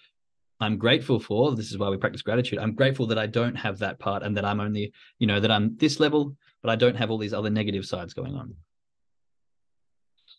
I'm 0.59 0.77
grateful 0.77 1.19
for 1.19 1.55
this 1.55 1.71
is 1.71 1.77
why 1.77 1.89
we 1.89 1.97
practice 1.97 2.23
gratitude. 2.23 2.57
I'm 2.59 2.73
grateful 2.73 3.05
that 3.07 3.19
I 3.19 3.27
don't 3.27 3.55
have 3.55 3.77
that 3.79 3.99
part 3.99 4.23
and 4.23 4.35
that 4.37 4.45
I'm 4.45 4.59
only, 4.59 4.91
you 5.19 5.27
know, 5.27 5.39
that 5.39 5.51
I'm 5.51 5.75
this 5.77 5.99
level, 5.99 6.35
but 6.61 6.69
I 6.69 6.75
don't 6.75 6.95
have 6.95 7.11
all 7.11 7.17
these 7.17 7.33
other 7.33 7.49
negative 7.49 7.85
sides 7.85 8.13
going 8.13 8.35
on. 8.35 8.55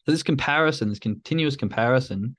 So 0.04 0.12
this 0.12 0.22
comparison, 0.22 0.88
this 0.88 0.98
continuous 0.98 1.56
comparison 1.56 2.36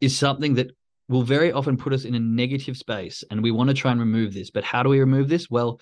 is 0.00 0.16
something 0.16 0.54
that 0.54 0.70
will 1.08 1.22
very 1.22 1.52
often 1.52 1.76
put 1.76 1.92
us 1.92 2.04
in 2.04 2.14
a 2.14 2.20
negative 2.20 2.76
space 2.76 3.24
and 3.30 3.42
we 3.42 3.50
want 3.50 3.68
to 3.68 3.74
try 3.74 3.90
and 3.90 4.00
remove 4.00 4.32
this. 4.32 4.50
But 4.50 4.64
how 4.64 4.82
do 4.82 4.88
we 4.88 5.00
remove 5.00 5.28
this? 5.28 5.50
Well, 5.50 5.80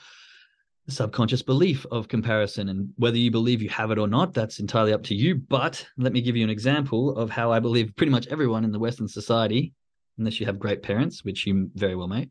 the 0.87 0.93
subconscious 0.93 1.43
belief 1.43 1.85
of 1.91 2.09
comparison 2.09 2.71
and 2.71 2.91
whether 2.97 3.19
you 3.19 3.31
believe 3.31 3.61
you 3.61 3.69
have 3.69 3.91
it 3.91 3.99
or 3.99 4.09
not, 4.09 4.33
that's 4.33 4.59
entirely 4.59 4.95
up 4.95 5.03
to 5.05 5.15
you. 5.15 5.35
But 5.35 5.87
let 5.99 6.15
me 6.15 6.23
give 6.23 6.35
you 6.35 6.45
an 6.45 6.51
example 6.51 7.15
of 7.17 7.29
how 7.29 7.53
I 7.53 7.61
believe 7.61 7.95
pretty 7.95 8.11
much 8.11 8.27
everyone 8.29 8.65
in 8.65 8.73
the 8.73 8.79
Western 8.79 9.07
society, 9.07 9.75
unless 10.17 10.41
you 10.41 10.47
have 10.47 10.59
great 10.59 10.83
parents, 10.83 11.25
which 11.25 11.47
you 11.47 11.71
very 11.75 11.95
well 11.95 12.09
may, 12.09 12.31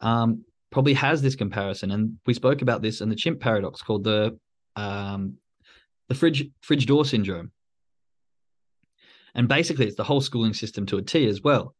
um, 0.00 0.44
probably 0.70 0.94
has 0.94 1.22
this 1.22 1.36
comparison. 1.36 1.90
And 1.90 2.18
we 2.26 2.34
spoke 2.34 2.62
about 2.62 2.82
this 2.82 3.00
in 3.00 3.08
the 3.08 3.16
chimp 3.16 3.40
paradox 3.40 3.82
called 3.82 4.04
the 4.04 4.38
um, 4.76 5.34
the 6.08 6.14
fridge 6.14 6.48
fridge 6.60 6.86
door 6.86 7.04
syndrome. 7.04 7.52
And 9.34 9.48
basically, 9.48 9.86
it's 9.86 9.96
the 9.96 10.04
whole 10.04 10.20
schooling 10.20 10.54
system 10.54 10.86
to 10.86 10.98
a 10.98 11.02
T 11.02 11.28
as 11.28 11.42
well. 11.42 11.74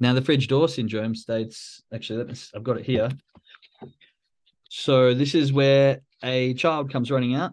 Now, 0.00 0.14
the 0.14 0.22
fridge 0.22 0.48
door 0.48 0.68
syndrome 0.68 1.14
states 1.14 1.82
actually, 1.92 2.24
me, 2.24 2.34
I've 2.54 2.64
got 2.64 2.78
it 2.78 2.84
here. 2.84 3.08
So 4.68 5.14
this 5.14 5.34
is 5.34 5.52
where 5.52 6.00
a 6.24 6.54
child 6.54 6.90
comes 6.90 7.10
running 7.10 7.34
out. 7.34 7.52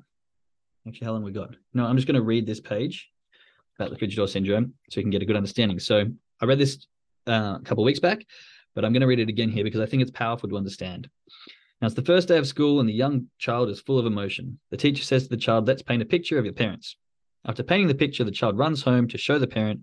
Actually, 0.88 1.06
how 1.06 1.12
long 1.14 1.24
we 1.24 1.32
got? 1.32 1.56
No, 1.74 1.86
I'm 1.86 1.96
just 1.96 2.08
going 2.08 2.16
to 2.16 2.22
read 2.22 2.46
this 2.46 2.62
page 2.62 3.10
about 3.78 3.92
the 3.92 3.98
fridge 3.98 4.16
door 4.16 4.28
syndrome 4.28 4.74
so 4.90 5.00
you 5.00 5.04
can 5.04 5.12
get 5.12 5.22
a 5.22 5.26
good 5.26 5.36
understanding. 5.36 5.80
So 5.80 6.06
I 6.42 6.46
read 6.46 6.58
this 6.58 6.88
uh, 7.28 7.58
a 7.60 7.62
couple 7.64 7.84
of 7.84 7.86
weeks 7.86 8.00
back, 8.00 8.26
but 8.80 8.86
I'm 8.86 8.94
going 8.94 9.02
to 9.02 9.08
read 9.08 9.20
it 9.20 9.28
again 9.28 9.50
here 9.50 9.66
because 9.66 9.82
I 9.82 9.86
think 9.86 10.02
it's 10.02 10.12
powerful 10.12 10.48
to 10.48 10.56
understand. 10.56 11.10
Now, 11.82 11.88
it's 11.88 11.98
the 11.98 12.02
first 12.02 12.30
day 12.30 12.38
of 12.38 12.48
school 12.48 12.80
and 12.80 12.88
the 12.88 12.94
young 12.94 13.28
child 13.38 13.68
is 13.68 13.82
full 13.82 14.00
of 14.00 14.06
emotion. 14.06 14.58
The 14.72 14.78
teacher 14.78 15.04
says 15.04 15.24
to 15.24 15.30
the 15.30 15.36
child, 15.36 15.68
Let's 15.68 15.82
paint 15.82 16.02
a 16.02 16.06
picture 16.06 16.40
of 16.40 16.46
your 16.46 16.54
parents. 16.54 16.96
After 17.46 17.62
painting 17.62 17.90
the 17.90 17.94
picture, 17.94 18.24
the 18.24 18.32
child 18.32 18.58
runs 18.58 18.82
home 18.82 19.10
to 19.10 19.18
show 19.18 19.38
the 19.38 19.48
parent. 19.48 19.82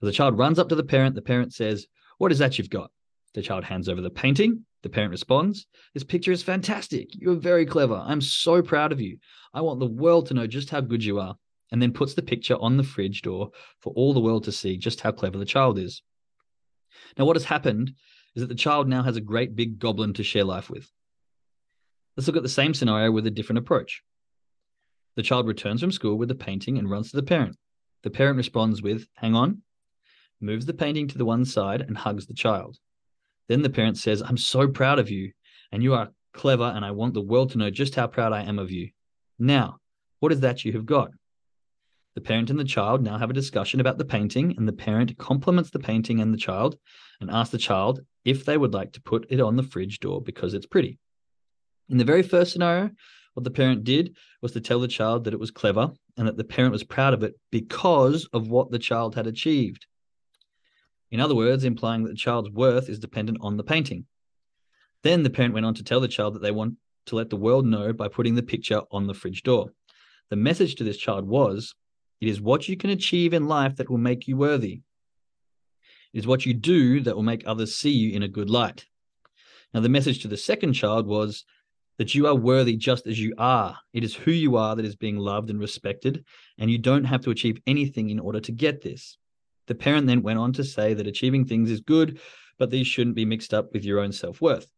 As 0.00 0.06
the 0.06 0.12
child 0.12 0.38
runs 0.38 0.60
up 0.60 0.68
to 0.68 0.76
the 0.76 0.84
parent, 0.84 1.16
the 1.16 1.20
parent 1.20 1.52
says, 1.52 1.88
What 2.18 2.30
is 2.30 2.38
that 2.38 2.58
you've 2.58 2.70
got? 2.70 2.92
The 3.34 3.42
child 3.42 3.64
hands 3.64 3.88
over 3.88 4.00
the 4.00 4.08
painting. 4.08 4.64
The 4.84 4.88
parent 4.88 5.10
responds, 5.10 5.66
This 5.92 6.04
picture 6.04 6.30
is 6.30 6.44
fantastic. 6.44 7.08
You're 7.20 7.34
very 7.34 7.66
clever. 7.66 8.00
I'm 8.06 8.20
so 8.20 8.62
proud 8.62 8.92
of 8.92 9.00
you. 9.00 9.18
I 9.52 9.62
want 9.62 9.80
the 9.80 9.86
world 9.86 10.26
to 10.26 10.34
know 10.34 10.46
just 10.46 10.70
how 10.70 10.80
good 10.80 11.02
you 11.02 11.18
are. 11.18 11.34
And 11.72 11.82
then 11.82 11.92
puts 11.92 12.14
the 12.14 12.22
picture 12.22 12.56
on 12.60 12.76
the 12.76 12.84
fridge 12.84 13.22
door 13.22 13.50
for 13.80 13.92
all 13.94 14.14
the 14.14 14.20
world 14.20 14.44
to 14.44 14.52
see 14.52 14.76
just 14.76 15.00
how 15.00 15.10
clever 15.10 15.38
the 15.38 15.44
child 15.44 15.76
is. 15.76 16.02
Now, 17.16 17.24
what 17.24 17.36
has 17.36 17.44
happened 17.44 17.94
is 18.34 18.42
that 18.42 18.48
the 18.48 18.54
child 18.54 18.88
now 18.88 19.02
has 19.02 19.16
a 19.16 19.20
great 19.20 19.56
big 19.56 19.78
goblin 19.78 20.12
to 20.14 20.22
share 20.22 20.44
life 20.44 20.70
with. 20.70 20.90
Let's 22.16 22.26
look 22.26 22.36
at 22.36 22.42
the 22.42 22.48
same 22.48 22.74
scenario 22.74 23.10
with 23.10 23.26
a 23.26 23.30
different 23.30 23.58
approach. 23.58 24.02
The 25.16 25.22
child 25.22 25.46
returns 25.46 25.80
from 25.80 25.92
school 25.92 26.16
with 26.16 26.28
the 26.28 26.34
painting 26.34 26.78
and 26.78 26.90
runs 26.90 27.10
to 27.10 27.16
the 27.16 27.22
parent. 27.22 27.56
The 28.02 28.10
parent 28.10 28.36
responds 28.36 28.82
with, 28.82 29.06
Hang 29.14 29.34
on, 29.34 29.62
moves 30.40 30.66
the 30.66 30.74
painting 30.74 31.08
to 31.08 31.18
the 31.18 31.24
one 31.24 31.44
side 31.44 31.80
and 31.80 31.96
hugs 31.96 32.26
the 32.26 32.34
child. 32.34 32.78
Then 33.48 33.62
the 33.62 33.70
parent 33.70 33.98
says, 33.98 34.22
I'm 34.22 34.36
so 34.36 34.68
proud 34.68 34.98
of 34.98 35.10
you, 35.10 35.32
and 35.72 35.82
you 35.82 35.94
are 35.94 36.10
clever, 36.32 36.72
and 36.74 36.84
I 36.84 36.92
want 36.92 37.14
the 37.14 37.20
world 37.20 37.50
to 37.50 37.58
know 37.58 37.70
just 37.70 37.94
how 37.94 38.06
proud 38.06 38.32
I 38.32 38.42
am 38.42 38.58
of 38.58 38.70
you. 38.70 38.90
Now, 39.38 39.78
what 40.20 40.32
is 40.32 40.40
that 40.40 40.64
you 40.64 40.72
have 40.72 40.86
got? 40.86 41.10
The 42.14 42.20
parent 42.20 42.50
and 42.50 42.58
the 42.58 42.64
child 42.64 43.02
now 43.02 43.18
have 43.18 43.30
a 43.30 43.34
discussion 43.34 43.80
about 43.80 43.98
the 43.98 44.04
painting, 44.04 44.54
and 44.56 44.66
the 44.66 44.72
parent 44.72 45.16
compliments 45.18 45.70
the 45.70 45.78
painting 45.78 46.20
and 46.20 46.34
the 46.34 46.38
child 46.38 46.76
and 47.20 47.30
asks 47.30 47.52
the 47.52 47.58
child 47.58 48.00
if 48.24 48.44
they 48.44 48.56
would 48.56 48.74
like 48.74 48.92
to 48.92 49.00
put 49.00 49.26
it 49.30 49.40
on 49.40 49.56
the 49.56 49.62
fridge 49.62 50.00
door 50.00 50.20
because 50.20 50.54
it's 50.54 50.66
pretty. 50.66 50.98
In 51.88 51.96
the 51.96 52.04
very 52.04 52.22
first 52.22 52.52
scenario, 52.52 52.90
what 53.34 53.44
the 53.44 53.50
parent 53.50 53.84
did 53.84 54.16
was 54.42 54.52
to 54.52 54.60
tell 54.60 54.80
the 54.80 54.88
child 54.88 55.24
that 55.24 55.32
it 55.32 55.38
was 55.38 55.50
clever 55.50 55.92
and 56.16 56.26
that 56.26 56.36
the 56.36 56.44
parent 56.44 56.72
was 56.72 56.82
proud 56.82 57.14
of 57.14 57.22
it 57.22 57.34
because 57.50 58.28
of 58.32 58.48
what 58.48 58.70
the 58.70 58.80
child 58.80 59.14
had 59.14 59.26
achieved. 59.26 59.86
In 61.10 61.20
other 61.20 61.34
words, 61.34 61.64
implying 61.64 62.02
that 62.02 62.10
the 62.10 62.16
child's 62.16 62.50
worth 62.50 62.88
is 62.88 62.98
dependent 62.98 63.38
on 63.40 63.56
the 63.56 63.64
painting. 63.64 64.06
Then 65.02 65.22
the 65.22 65.30
parent 65.30 65.54
went 65.54 65.66
on 65.66 65.74
to 65.74 65.84
tell 65.84 66.00
the 66.00 66.08
child 66.08 66.34
that 66.34 66.42
they 66.42 66.50
want 66.50 66.74
to 67.06 67.16
let 67.16 67.30
the 67.30 67.36
world 67.36 67.64
know 67.64 67.92
by 67.92 68.08
putting 68.08 68.34
the 68.34 68.42
picture 68.42 68.82
on 68.90 69.06
the 69.06 69.14
fridge 69.14 69.42
door. 69.42 69.70
The 70.30 70.36
message 70.36 70.74
to 70.74 70.84
this 70.84 70.98
child 70.98 71.26
was 71.26 71.74
it 72.20 72.28
is 72.28 72.40
what 72.40 72.68
you 72.68 72.76
can 72.76 72.90
achieve 72.90 73.32
in 73.32 73.48
life 73.48 73.76
that 73.76 73.90
will 73.90 73.98
make 73.98 74.26
you 74.26 74.36
worthy. 74.36 74.80
It 76.12 76.18
is 76.18 76.26
what 76.26 76.46
you 76.46 76.54
do 76.54 77.00
that 77.00 77.14
will 77.14 77.22
make 77.22 77.44
others 77.46 77.76
see 77.76 77.90
you 77.90 78.14
in 78.14 78.22
a 78.22 78.28
good 78.28 78.50
light. 78.50 78.86
Now, 79.72 79.80
the 79.80 79.88
message 79.88 80.22
to 80.22 80.28
the 80.28 80.36
second 80.36 80.72
child 80.72 81.06
was 81.06 81.44
that 81.98 82.14
you 82.14 82.26
are 82.26 82.34
worthy 82.34 82.76
just 82.76 83.06
as 83.06 83.20
you 83.20 83.34
are. 83.38 83.76
It 83.92 84.04
is 84.04 84.14
who 84.14 84.30
you 84.30 84.56
are 84.56 84.74
that 84.76 84.84
is 84.84 84.96
being 84.96 85.18
loved 85.18 85.50
and 85.50 85.60
respected, 85.60 86.24
and 86.56 86.70
you 86.70 86.78
don't 86.78 87.04
have 87.04 87.20
to 87.22 87.30
achieve 87.30 87.60
anything 87.66 88.10
in 88.10 88.20
order 88.20 88.40
to 88.40 88.52
get 88.52 88.80
this. 88.80 89.18
The 89.66 89.74
parent 89.74 90.06
then 90.06 90.22
went 90.22 90.38
on 90.38 90.52
to 90.54 90.64
say 90.64 90.94
that 90.94 91.06
achieving 91.06 91.44
things 91.44 91.70
is 91.70 91.80
good, 91.80 92.20
but 92.58 92.70
these 92.70 92.86
shouldn't 92.86 93.16
be 93.16 93.24
mixed 93.24 93.52
up 93.52 93.72
with 93.72 93.84
your 93.84 94.00
own 94.00 94.12
self 94.12 94.40
worth. 94.40 94.70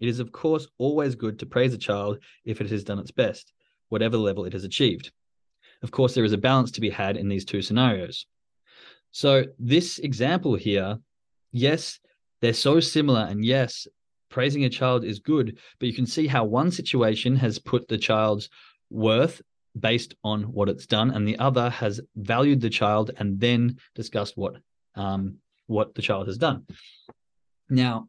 It 0.00 0.08
is, 0.08 0.20
of 0.20 0.32
course, 0.32 0.66
always 0.76 1.14
good 1.14 1.38
to 1.38 1.46
praise 1.46 1.72
a 1.72 1.78
child 1.78 2.18
if 2.44 2.60
it 2.60 2.70
has 2.70 2.84
done 2.84 2.98
its 2.98 3.10
best, 3.10 3.52
whatever 3.88 4.16
level 4.16 4.44
it 4.44 4.52
has 4.52 4.64
achieved. 4.64 5.12
Of 5.84 5.90
course, 5.90 6.14
there 6.14 6.24
is 6.24 6.32
a 6.32 6.38
balance 6.38 6.70
to 6.72 6.80
be 6.80 6.90
had 6.90 7.18
in 7.18 7.28
these 7.28 7.44
two 7.44 7.60
scenarios. 7.60 8.26
So, 9.10 9.44
this 9.58 9.98
example 9.98 10.54
here, 10.56 10.96
yes, 11.52 12.00
they're 12.40 12.54
so 12.54 12.80
similar. 12.80 13.20
And 13.20 13.44
yes, 13.44 13.86
praising 14.30 14.64
a 14.64 14.70
child 14.70 15.04
is 15.04 15.18
good, 15.18 15.58
but 15.78 15.86
you 15.86 15.94
can 15.94 16.06
see 16.06 16.26
how 16.26 16.44
one 16.44 16.70
situation 16.70 17.36
has 17.36 17.58
put 17.58 17.86
the 17.86 17.98
child's 17.98 18.48
worth 18.88 19.42
based 19.78 20.14
on 20.24 20.44
what 20.44 20.70
it's 20.70 20.86
done, 20.86 21.10
and 21.10 21.28
the 21.28 21.38
other 21.38 21.68
has 21.68 22.00
valued 22.16 22.62
the 22.62 22.70
child 22.70 23.10
and 23.18 23.38
then 23.38 23.76
discussed 23.94 24.38
what 24.38 24.56
um, 24.94 25.36
what 25.66 25.94
the 25.94 26.02
child 26.02 26.26
has 26.28 26.38
done. 26.38 26.66
Now, 27.68 28.08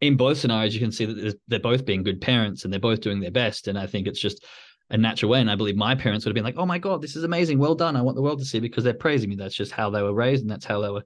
in 0.00 0.16
both 0.16 0.38
scenarios, 0.38 0.74
you 0.74 0.80
can 0.80 0.92
see 0.92 1.04
that 1.04 1.38
they're 1.48 1.60
both 1.60 1.84
being 1.84 2.02
good 2.02 2.20
parents 2.20 2.64
and 2.64 2.72
they're 2.72 2.80
both 2.80 3.00
doing 3.00 3.20
their 3.20 3.30
best. 3.30 3.68
And 3.68 3.78
I 3.78 3.86
think 3.86 4.06
it's 4.06 4.20
just 4.20 4.44
a 4.90 4.96
natural 4.96 5.30
way. 5.30 5.40
And 5.40 5.50
I 5.50 5.54
believe 5.54 5.76
my 5.76 5.94
parents 5.94 6.24
would 6.24 6.30
have 6.30 6.34
been 6.34 6.44
like, 6.44 6.58
"Oh 6.58 6.66
my 6.66 6.78
god, 6.78 7.02
this 7.02 7.16
is 7.16 7.24
amazing! 7.24 7.58
Well 7.58 7.74
done! 7.74 7.96
I 7.96 8.02
want 8.02 8.16
the 8.16 8.22
world 8.22 8.38
to 8.40 8.44
see 8.44 8.60
because 8.60 8.84
they're 8.84 8.94
praising 8.94 9.28
me." 9.30 9.36
That's 9.36 9.54
just 9.54 9.72
how 9.72 9.90
they 9.90 10.02
were 10.02 10.14
raised, 10.14 10.42
and 10.42 10.50
that's 10.50 10.64
how 10.64 10.80
they 10.80 10.90
were 10.90 11.04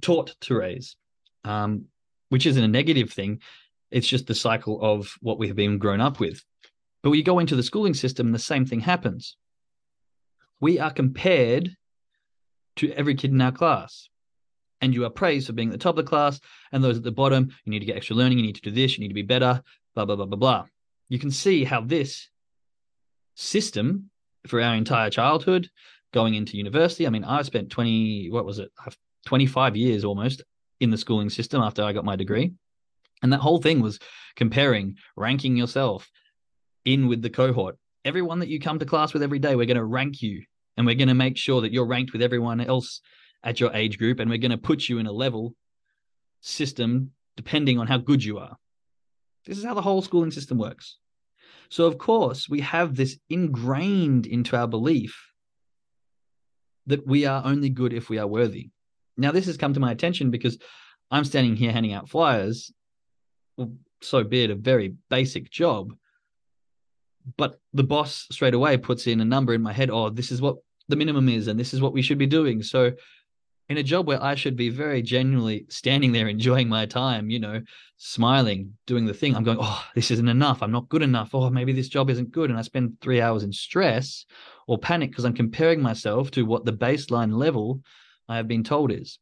taught 0.00 0.34
to 0.42 0.54
raise, 0.56 0.96
um, 1.44 1.86
which 2.28 2.46
isn't 2.46 2.62
a 2.62 2.68
negative 2.68 3.12
thing. 3.12 3.40
It's 3.90 4.08
just 4.08 4.26
the 4.26 4.34
cycle 4.34 4.80
of 4.82 5.14
what 5.20 5.38
we 5.38 5.46
have 5.48 5.56
been 5.56 5.78
grown 5.78 6.00
up 6.00 6.20
with. 6.20 6.44
But 7.02 7.10
we 7.10 7.22
go 7.22 7.38
into 7.38 7.56
the 7.56 7.62
schooling 7.62 7.94
system, 7.94 8.26
and 8.26 8.34
the 8.34 8.40
same 8.40 8.66
thing 8.66 8.80
happens. 8.80 9.36
We 10.60 10.78
are 10.78 10.90
compared 10.90 11.76
to 12.76 12.92
every 12.92 13.14
kid 13.14 13.30
in 13.30 13.40
our 13.40 13.52
class. 13.52 14.08
And 14.80 14.94
you 14.94 15.04
are 15.04 15.10
praised 15.10 15.48
for 15.48 15.52
being 15.52 15.68
at 15.68 15.72
the 15.72 15.78
top 15.78 15.98
of 15.98 16.04
the 16.04 16.08
class, 16.08 16.40
and 16.70 16.82
those 16.82 16.96
at 16.96 17.02
the 17.02 17.10
bottom, 17.10 17.50
you 17.64 17.70
need 17.70 17.80
to 17.80 17.84
get 17.84 17.96
extra 17.96 18.14
learning, 18.14 18.38
you 18.38 18.44
need 18.44 18.54
to 18.54 18.60
do 18.60 18.70
this, 18.70 18.96
you 18.96 19.02
need 19.02 19.08
to 19.08 19.14
be 19.14 19.22
better, 19.22 19.62
blah, 19.94 20.04
blah, 20.04 20.14
blah, 20.14 20.26
blah, 20.26 20.38
blah. 20.38 20.64
You 21.08 21.18
can 21.18 21.32
see 21.32 21.64
how 21.64 21.80
this 21.80 22.28
system 23.38 24.10
for 24.48 24.60
our 24.60 24.74
entire 24.74 25.10
childhood 25.10 25.68
going 26.12 26.34
into 26.34 26.56
university. 26.56 27.06
I 27.06 27.10
mean, 27.10 27.24
I 27.24 27.42
spent 27.42 27.70
20, 27.70 28.30
what 28.30 28.44
was 28.44 28.58
it, 28.58 28.70
25 29.26 29.76
years 29.76 30.04
almost 30.04 30.42
in 30.80 30.90
the 30.90 30.98
schooling 30.98 31.30
system 31.30 31.62
after 31.62 31.82
I 31.82 31.92
got 31.92 32.04
my 32.04 32.16
degree. 32.16 32.52
And 33.22 33.32
that 33.32 33.40
whole 33.40 33.60
thing 33.60 33.80
was 33.80 34.00
comparing, 34.36 34.96
ranking 35.16 35.56
yourself, 35.56 36.10
in 36.84 37.06
with 37.06 37.22
the 37.22 37.30
cohort. 37.30 37.76
Everyone 38.04 38.40
that 38.40 38.48
you 38.48 38.58
come 38.58 38.78
to 38.80 38.86
class 38.86 39.12
with 39.12 39.22
every 39.22 39.38
day, 39.38 39.54
we're 39.54 39.66
going 39.66 39.76
to 39.76 39.84
rank 39.84 40.20
you 40.20 40.42
and 40.76 40.84
we're 40.86 40.96
going 40.96 41.08
to 41.08 41.14
make 41.14 41.36
sure 41.36 41.60
that 41.60 41.72
you're 41.72 41.86
ranked 41.86 42.12
with 42.12 42.22
everyone 42.22 42.60
else 42.60 43.00
at 43.44 43.60
your 43.60 43.72
age 43.72 43.98
group. 43.98 44.18
And 44.18 44.28
we're 44.28 44.38
going 44.38 44.50
to 44.50 44.58
put 44.58 44.88
you 44.88 44.98
in 44.98 45.06
a 45.06 45.12
level 45.12 45.54
system 46.40 47.12
depending 47.36 47.78
on 47.78 47.86
how 47.86 47.98
good 47.98 48.24
you 48.24 48.38
are. 48.38 48.56
This 49.46 49.58
is 49.58 49.64
how 49.64 49.74
the 49.74 49.82
whole 49.82 50.02
schooling 50.02 50.32
system 50.32 50.58
works. 50.58 50.98
So, 51.70 51.84
of 51.86 51.98
course, 51.98 52.48
we 52.48 52.60
have 52.60 52.94
this 52.94 53.18
ingrained 53.28 54.26
into 54.26 54.56
our 54.56 54.66
belief 54.66 55.30
that 56.86 57.06
we 57.06 57.26
are 57.26 57.42
only 57.44 57.68
good 57.68 57.92
if 57.92 58.08
we 58.08 58.18
are 58.18 58.26
worthy. 58.26 58.70
Now, 59.16 59.32
this 59.32 59.46
has 59.46 59.58
come 59.58 59.74
to 59.74 59.80
my 59.80 59.92
attention 59.92 60.30
because 60.30 60.58
I'm 61.10 61.24
standing 61.24 61.56
here 61.56 61.72
handing 61.72 61.92
out 61.92 62.08
flyers. 62.08 62.72
So 64.00 64.24
be 64.24 64.44
it, 64.44 64.50
a 64.50 64.54
very 64.54 64.94
basic 65.10 65.50
job. 65.50 65.92
but 67.36 67.60
the 67.74 67.84
boss 67.84 68.26
straight 68.30 68.54
away 68.54 68.76
puts 68.76 69.06
in 69.06 69.20
a 69.20 69.24
number 69.24 69.52
in 69.54 69.62
my 69.62 69.72
head. 69.72 69.90
Oh, 69.90 70.10
this 70.10 70.32
is 70.32 70.40
what 70.40 70.56
the 70.88 70.96
minimum 70.96 71.28
is, 71.28 71.48
and 71.48 71.58
this 71.58 71.74
is 71.74 71.80
what 71.80 71.92
we 71.92 72.02
should 72.02 72.18
be 72.18 72.26
doing. 72.26 72.62
So, 72.62 72.92
in 73.68 73.76
a 73.76 73.82
job 73.82 74.06
where 74.06 74.22
I 74.22 74.34
should 74.34 74.56
be 74.56 74.70
very 74.70 75.02
genuinely 75.02 75.66
standing 75.68 76.12
there 76.12 76.28
enjoying 76.28 76.68
my 76.68 76.86
time, 76.86 77.28
you 77.28 77.38
know, 77.38 77.60
smiling, 77.98 78.74
doing 78.86 79.04
the 79.04 79.12
thing, 79.12 79.36
I'm 79.36 79.44
going, 79.44 79.58
oh, 79.60 79.84
this 79.94 80.10
isn't 80.10 80.28
enough. 80.28 80.62
I'm 80.62 80.72
not 80.72 80.88
good 80.88 81.02
enough. 81.02 81.34
Oh, 81.34 81.50
maybe 81.50 81.72
this 81.72 81.88
job 81.88 82.08
isn't 82.08 82.30
good. 82.30 82.48
And 82.48 82.58
I 82.58 82.62
spend 82.62 82.98
three 83.00 83.20
hours 83.20 83.42
in 83.42 83.52
stress 83.52 84.24
or 84.66 84.78
panic 84.78 85.10
because 85.10 85.24
I'm 85.24 85.34
comparing 85.34 85.82
myself 85.82 86.30
to 86.32 86.44
what 86.44 86.64
the 86.64 86.72
baseline 86.72 87.34
level 87.34 87.82
I 88.28 88.36
have 88.36 88.48
been 88.48 88.64
told 88.64 88.90
is. 88.90 89.18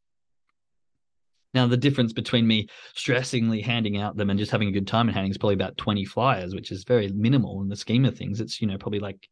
Now, 1.53 1.67
the 1.67 1.77
difference 1.77 2.13
between 2.13 2.45
me 2.45 2.67
stressingly 2.93 3.61
handing 3.61 3.97
out 3.97 4.15
them 4.15 4.29
and 4.29 4.37
just 4.39 4.51
having 4.51 4.67
a 4.69 4.73
good 4.73 4.87
time 4.87 5.07
and 5.07 5.15
handing 5.15 5.31
is 5.31 5.37
probably 5.37 5.55
about 5.55 5.77
20 5.77 6.05
flyers, 6.05 6.53
which 6.53 6.71
is 6.71 6.83
very 6.83 7.07
minimal 7.09 7.61
in 7.61 7.69
the 7.69 7.75
scheme 7.75 8.05
of 8.05 8.17
things. 8.17 8.39
It's, 8.39 8.61
you 8.61 8.67
know, 8.67 8.77
probably 8.77 8.99
like 8.99 9.27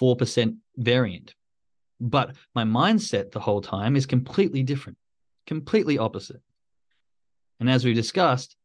4% 0.00 0.56
variant. 0.76 1.34
But 2.02 2.34
my 2.54 2.64
mindset 2.64 3.30
the 3.30 3.40
whole 3.40 3.62
time 3.62 3.96
is 3.96 4.06
completely 4.06 4.62
different, 4.62 4.98
completely 5.46 5.98
opposite. 5.98 6.42
And 7.60 7.70
as 7.70 7.84
we've 7.84 7.94
discussed, 7.94 8.56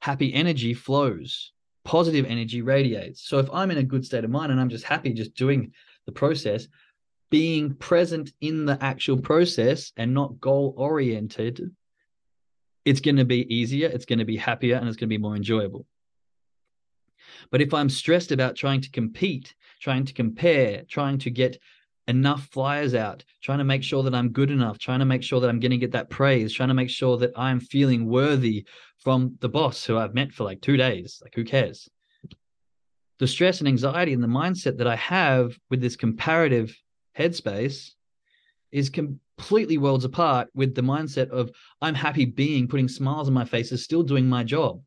happy 0.00 0.34
energy 0.34 0.74
flows, 0.74 1.52
positive 1.84 2.26
energy 2.26 2.62
radiates. 2.62 3.22
So 3.26 3.38
if 3.38 3.48
I'm 3.52 3.70
in 3.70 3.78
a 3.78 3.82
good 3.82 4.04
state 4.04 4.24
of 4.24 4.30
mind 4.30 4.50
and 4.50 4.60
I'm 4.60 4.68
just 4.68 4.84
happy 4.84 5.12
just 5.12 5.34
doing 5.34 5.72
the 6.04 6.12
process, 6.12 6.66
being 7.30 7.74
present 7.74 8.32
in 8.40 8.66
the 8.66 8.76
actual 8.82 9.18
process 9.18 9.92
and 9.96 10.12
not 10.12 10.40
goal 10.40 10.74
oriented 10.76 11.70
it's 12.84 13.00
going 13.00 13.16
to 13.16 13.24
be 13.24 13.52
easier, 13.54 13.88
it's 13.88 14.04
going 14.04 14.18
to 14.18 14.24
be 14.24 14.36
happier, 14.36 14.76
and 14.76 14.88
it's 14.88 14.96
going 14.96 15.08
to 15.08 15.14
be 15.14 15.18
more 15.18 15.36
enjoyable. 15.36 15.86
But 17.50 17.60
if 17.60 17.74
I'm 17.74 17.90
stressed 17.90 18.32
about 18.32 18.56
trying 18.56 18.80
to 18.80 18.90
compete, 18.90 19.54
trying 19.80 20.04
to 20.06 20.12
compare, 20.12 20.82
trying 20.88 21.18
to 21.18 21.30
get 21.30 21.58
enough 22.10 22.46
flyers 22.48 22.94
out, 22.94 23.24
trying 23.42 23.58
to 23.58 23.64
make 23.64 23.82
sure 23.82 24.02
that 24.02 24.14
I'm 24.14 24.30
good 24.30 24.50
enough, 24.50 24.78
trying 24.78 24.98
to 24.98 25.04
make 25.04 25.22
sure 25.22 25.40
that 25.40 25.48
I'm 25.48 25.60
going 25.60 25.70
to 25.70 25.78
get 25.78 25.92
that 25.92 26.10
praise, 26.10 26.52
trying 26.52 26.68
to 26.68 26.74
make 26.74 26.90
sure 26.90 27.16
that 27.18 27.32
I'm 27.36 27.60
feeling 27.60 28.06
worthy 28.06 28.66
from 28.98 29.36
the 29.40 29.48
boss 29.48 29.84
who 29.84 29.96
I've 29.96 30.14
met 30.14 30.32
for 30.32 30.44
like 30.44 30.60
two 30.60 30.76
days, 30.76 31.20
like 31.22 31.34
who 31.34 31.44
cares? 31.44 31.88
The 33.18 33.26
stress 33.26 33.60
and 33.60 33.68
anxiety 33.68 34.12
and 34.12 34.22
the 34.22 34.28
mindset 34.28 34.78
that 34.78 34.86
I 34.86 34.96
have 34.96 35.56
with 35.70 35.80
this 35.80 35.96
comparative 35.96 36.76
headspace 37.18 37.90
is 38.72 38.90
completely 38.90 39.78
worlds 39.78 40.04
apart 40.04 40.48
with 40.54 40.74
the 40.74 40.82
mindset 40.82 41.30
of 41.30 41.50
I'm 41.80 41.94
happy 41.94 42.24
being, 42.24 42.68
putting 42.68 42.88
smiles 42.88 43.28
on 43.28 43.34
my 43.34 43.44
face, 43.44 43.72
is 43.72 43.84
still 43.84 44.02
doing 44.02 44.26
my 44.26 44.44
job. 44.44 44.82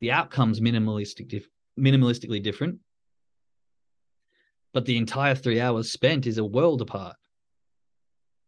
The 0.00 0.12
outcome's 0.12 0.60
minimalistic, 0.60 1.44
minimalistically 1.78 2.42
different, 2.42 2.78
but 4.72 4.84
the 4.84 4.96
entire 4.96 5.34
three 5.34 5.60
hours 5.60 5.90
spent 5.90 6.26
is 6.26 6.38
a 6.38 6.44
world 6.44 6.82
apart. 6.82 7.16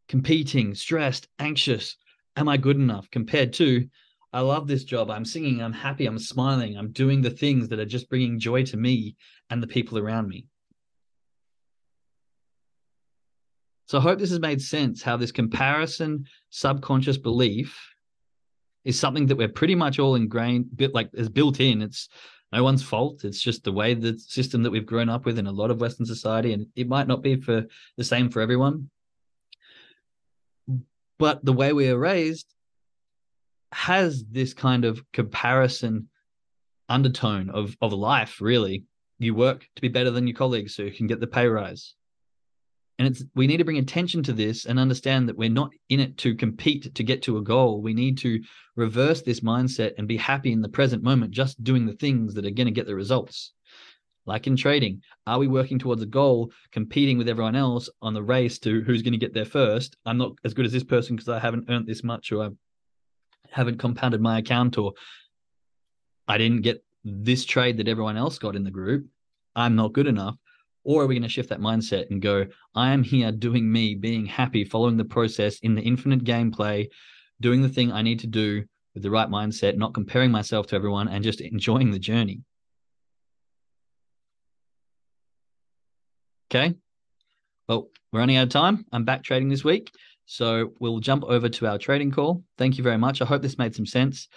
Competing, 0.08 0.74
stressed, 0.74 1.28
anxious. 1.38 1.96
Am 2.36 2.48
I 2.48 2.56
good 2.56 2.76
enough? 2.76 3.10
Compared 3.10 3.52
to, 3.54 3.86
I 4.32 4.40
love 4.40 4.66
this 4.66 4.84
job. 4.84 5.10
I'm 5.10 5.24
singing. 5.24 5.62
I'm 5.62 5.72
happy. 5.72 6.06
I'm 6.06 6.18
smiling. 6.18 6.76
I'm 6.76 6.92
doing 6.92 7.20
the 7.20 7.30
things 7.30 7.68
that 7.68 7.78
are 7.78 7.84
just 7.84 8.08
bringing 8.08 8.38
joy 8.38 8.64
to 8.64 8.76
me 8.76 9.16
and 9.50 9.62
the 9.62 9.66
people 9.66 9.98
around 9.98 10.28
me. 10.28 10.46
So 13.86 13.98
I 13.98 14.02
hope 14.02 14.20
this 14.20 14.30
has 14.30 14.38
made 14.38 14.62
sense 14.62 15.02
how 15.02 15.16
this 15.16 15.32
comparison 15.32 16.26
subconscious 16.50 17.18
belief 17.18 17.76
is 18.84 18.98
something 18.98 19.26
that 19.26 19.36
we're 19.36 19.48
pretty 19.48 19.74
much 19.74 19.98
all 19.98 20.14
ingrained, 20.14 20.76
bit 20.76 20.94
like 20.94 21.10
is 21.12 21.28
built 21.28 21.58
in. 21.58 21.82
It's 21.82 22.08
no 22.52 22.64
one's 22.64 22.82
fault. 22.82 23.24
It's 23.24 23.40
just 23.40 23.64
the 23.64 23.72
way 23.72 23.94
the 23.94 24.18
system 24.18 24.62
that 24.62 24.70
we've 24.70 24.86
grown 24.86 25.08
up 25.08 25.24
with 25.24 25.38
in 25.38 25.46
a 25.46 25.52
lot 25.52 25.70
of 25.70 25.80
Western 25.80 26.06
society, 26.06 26.52
and 26.52 26.66
it 26.74 26.88
might 26.88 27.06
not 27.06 27.22
be 27.22 27.40
for 27.40 27.66
the 27.96 28.04
same 28.04 28.30
for 28.30 28.40
everyone. 28.40 28.90
But 31.18 31.44
the 31.44 31.52
way 31.52 31.72
we 31.72 31.88
are 31.88 31.98
raised 31.98 32.54
has 33.72 34.24
this 34.24 34.52
kind 34.54 34.84
of 34.84 35.04
comparison 35.12 36.08
undertone 36.88 37.50
of 37.50 37.76
of 37.80 37.92
life. 37.92 38.40
Really, 38.40 38.84
you 39.18 39.34
work 39.34 39.66
to 39.76 39.82
be 39.82 39.88
better 39.88 40.10
than 40.10 40.26
your 40.26 40.36
colleagues 40.36 40.74
so 40.74 40.82
you 40.82 40.92
can 40.92 41.06
get 41.06 41.20
the 41.20 41.26
pay 41.26 41.46
rise 41.46 41.94
and 43.00 43.08
it's 43.08 43.24
we 43.34 43.46
need 43.46 43.56
to 43.56 43.64
bring 43.64 43.78
attention 43.78 44.22
to 44.24 44.34
this 44.34 44.66
and 44.66 44.78
understand 44.78 45.26
that 45.26 45.38
we're 45.38 45.48
not 45.48 45.70
in 45.88 46.00
it 46.00 46.18
to 46.18 46.34
compete 46.34 46.94
to 46.94 47.02
get 47.02 47.22
to 47.22 47.38
a 47.38 47.42
goal. 47.42 47.80
We 47.80 47.94
need 47.94 48.18
to 48.18 48.42
reverse 48.76 49.22
this 49.22 49.40
mindset 49.40 49.92
and 49.96 50.06
be 50.06 50.18
happy 50.18 50.52
in 50.52 50.60
the 50.60 50.68
present 50.68 51.02
moment 51.02 51.30
just 51.30 51.64
doing 51.64 51.86
the 51.86 51.94
things 51.94 52.34
that 52.34 52.44
are 52.44 52.50
going 52.50 52.66
to 52.66 52.72
get 52.72 52.86
the 52.86 52.94
results. 52.94 53.54
Like 54.26 54.46
in 54.46 54.54
trading 54.54 55.00
are 55.26 55.38
we 55.38 55.48
working 55.48 55.78
towards 55.78 56.02
a 56.02 56.06
goal 56.06 56.52
competing 56.72 57.16
with 57.16 57.30
everyone 57.30 57.56
else 57.56 57.88
on 58.02 58.12
the 58.12 58.22
race 58.22 58.58
to 58.58 58.82
who's 58.82 59.00
going 59.00 59.14
to 59.14 59.18
get 59.18 59.32
there 59.32 59.46
first? 59.46 59.96
I'm 60.04 60.18
not 60.18 60.32
as 60.44 60.52
good 60.52 60.66
as 60.66 60.72
this 60.72 60.84
person 60.84 61.16
because 61.16 61.30
i 61.30 61.38
haven't 61.38 61.70
earned 61.70 61.86
this 61.86 62.04
much 62.04 62.32
or 62.32 62.44
i 62.44 62.48
haven't 63.50 63.78
compounded 63.78 64.20
my 64.20 64.40
account 64.40 64.76
or 64.76 64.92
i 66.28 66.36
didn't 66.36 66.60
get 66.60 66.84
this 67.02 67.46
trade 67.46 67.78
that 67.78 67.88
everyone 67.88 68.18
else 68.18 68.38
got 68.38 68.56
in 68.56 68.62
the 68.62 68.70
group. 68.70 69.06
I'm 69.56 69.74
not 69.74 69.94
good 69.94 70.06
enough 70.06 70.36
or 70.84 71.02
are 71.02 71.06
we 71.06 71.14
going 71.14 71.22
to 71.22 71.28
shift 71.28 71.48
that 71.50 71.60
mindset 71.60 72.10
and 72.10 72.22
go, 72.22 72.46
I 72.74 72.92
am 72.92 73.02
here 73.02 73.32
doing 73.32 73.70
me, 73.70 73.94
being 73.94 74.26
happy, 74.26 74.64
following 74.64 74.96
the 74.96 75.04
process 75.04 75.58
in 75.60 75.74
the 75.74 75.82
infinite 75.82 76.24
gameplay, 76.24 76.88
doing 77.40 77.62
the 77.62 77.68
thing 77.68 77.92
I 77.92 78.02
need 78.02 78.20
to 78.20 78.26
do 78.26 78.64
with 78.94 79.02
the 79.02 79.10
right 79.10 79.28
mindset, 79.28 79.76
not 79.76 79.94
comparing 79.94 80.30
myself 80.30 80.66
to 80.68 80.76
everyone 80.76 81.08
and 81.08 81.22
just 81.22 81.40
enjoying 81.40 81.90
the 81.90 81.98
journey? 81.98 82.42
Okay. 86.50 86.74
Well, 87.68 87.88
we're 88.12 88.20
running 88.20 88.36
out 88.36 88.44
of 88.44 88.48
time. 88.48 88.84
I'm 88.90 89.04
back 89.04 89.22
trading 89.22 89.48
this 89.48 89.62
week. 89.62 89.92
So 90.26 90.72
we'll 90.80 91.00
jump 91.00 91.24
over 91.24 91.48
to 91.48 91.66
our 91.66 91.78
trading 91.78 92.10
call. 92.10 92.42
Thank 92.56 92.78
you 92.78 92.84
very 92.84 92.98
much. 92.98 93.20
I 93.20 93.24
hope 93.24 93.42
this 93.42 93.58
made 93.58 93.74
some 93.74 93.86
sense. 93.86 94.28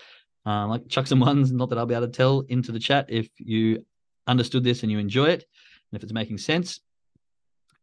Uh, 0.45 0.67
like 0.67 0.87
chuck 0.89 1.07
some 1.07 1.19
ones, 1.19 1.51
not 1.51 1.69
that 1.69 1.77
I'll 1.77 1.85
be 1.85 1.95
able 1.95 2.07
to 2.07 2.11
tell 2.11 2.41
into 2.49 2.71
the 2.71 2.79
chat 2.79 3.05
if 3.09 3.29
you 3.37 3.85
understood 4.27 4.63
this 4.63 4.83
and 4.83 4.91
you 4.91 4.99
enjoy 4.99 5.25
it. 5.25 5.45
And 5.93 5.99
if 5.99 6.03
it's 6.03 6.11
making 6.11 6.39
sense, 6.39 6.79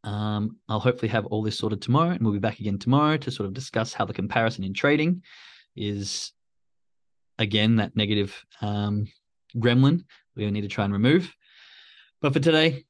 um, 0.02 0.56
I'll 0.68 0.80
hopefully 0.80 1.10
have 1.10 1.26
all 1.26 1.44
this 1.44 1.56
sorted 1.56 1.80
tomorrow, 1.80 2.10
and 2.10 2.20
we'll 2.22 2.32
be 2.32 2.40
back 2.40 2.58
again 2.58 2.76
tomorrow 2.76 3.16
to 3.18 3.30
sort 3.30 3.46
of 3.46 3.54
discuss 3.54 3.92
how 3.94 4.04
the 4.04 4.12
comparison 4.12 4.64
in 4.64 4.74
trading 4.74 5.22
is 5.76 6.32
again 7.38 7.76
that 7.76 7.94
negative 7.94 8.44
um, 8.62 9.06
gremlin 9.56 10.02
we 10.34 10.50
need 10.50 10.62
to 10.62 10.68
try 10.68 10.84
and 10.84 10.92
remove. 10.92 11.32
But 12.20 12.32
for 12.32 12.40
today, 12.40 12.84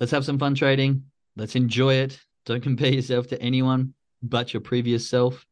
let's 0.00 0.10
have 0.10 0.24
some 0.24 0.40
fun 0.40 0.56
trading. 0.56 1.04
Let's 1.36 1.54
enjoy 1.54 1.94
it. 1.94 2.18
Don't 2.44 2.62
compare 2.62 2.92
yourself 2.92 3.28
to 3.28 3.40
anyone 3.40 3.94
but 4.24 4.52
your 4.52 4.60
previous 4.60 5.08
self. 5.08 5.46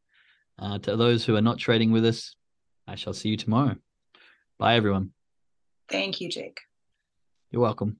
Uh, 0.59 0.79
to 0.79 0.97
those 0.97 1.23
who 1.23 1.37
are 1.37 1.41
not 1.41 1.57
trading 1.57 1.91
with 1.91 2.05
us, 2.05 2.35
I 2.87 2.95
shall 2.95 3.13
see 3.13 3.29
you 3.29 3.37
tomorrow. 3.37 3.75
Bye, 4.59 4.75
everyone. 4.75 5.11
Thank 5.89 6.19
you, 6.19 6.29
Jake. 6.29 6.59
You're 7.51 7.61
welcome. 7.61 7.97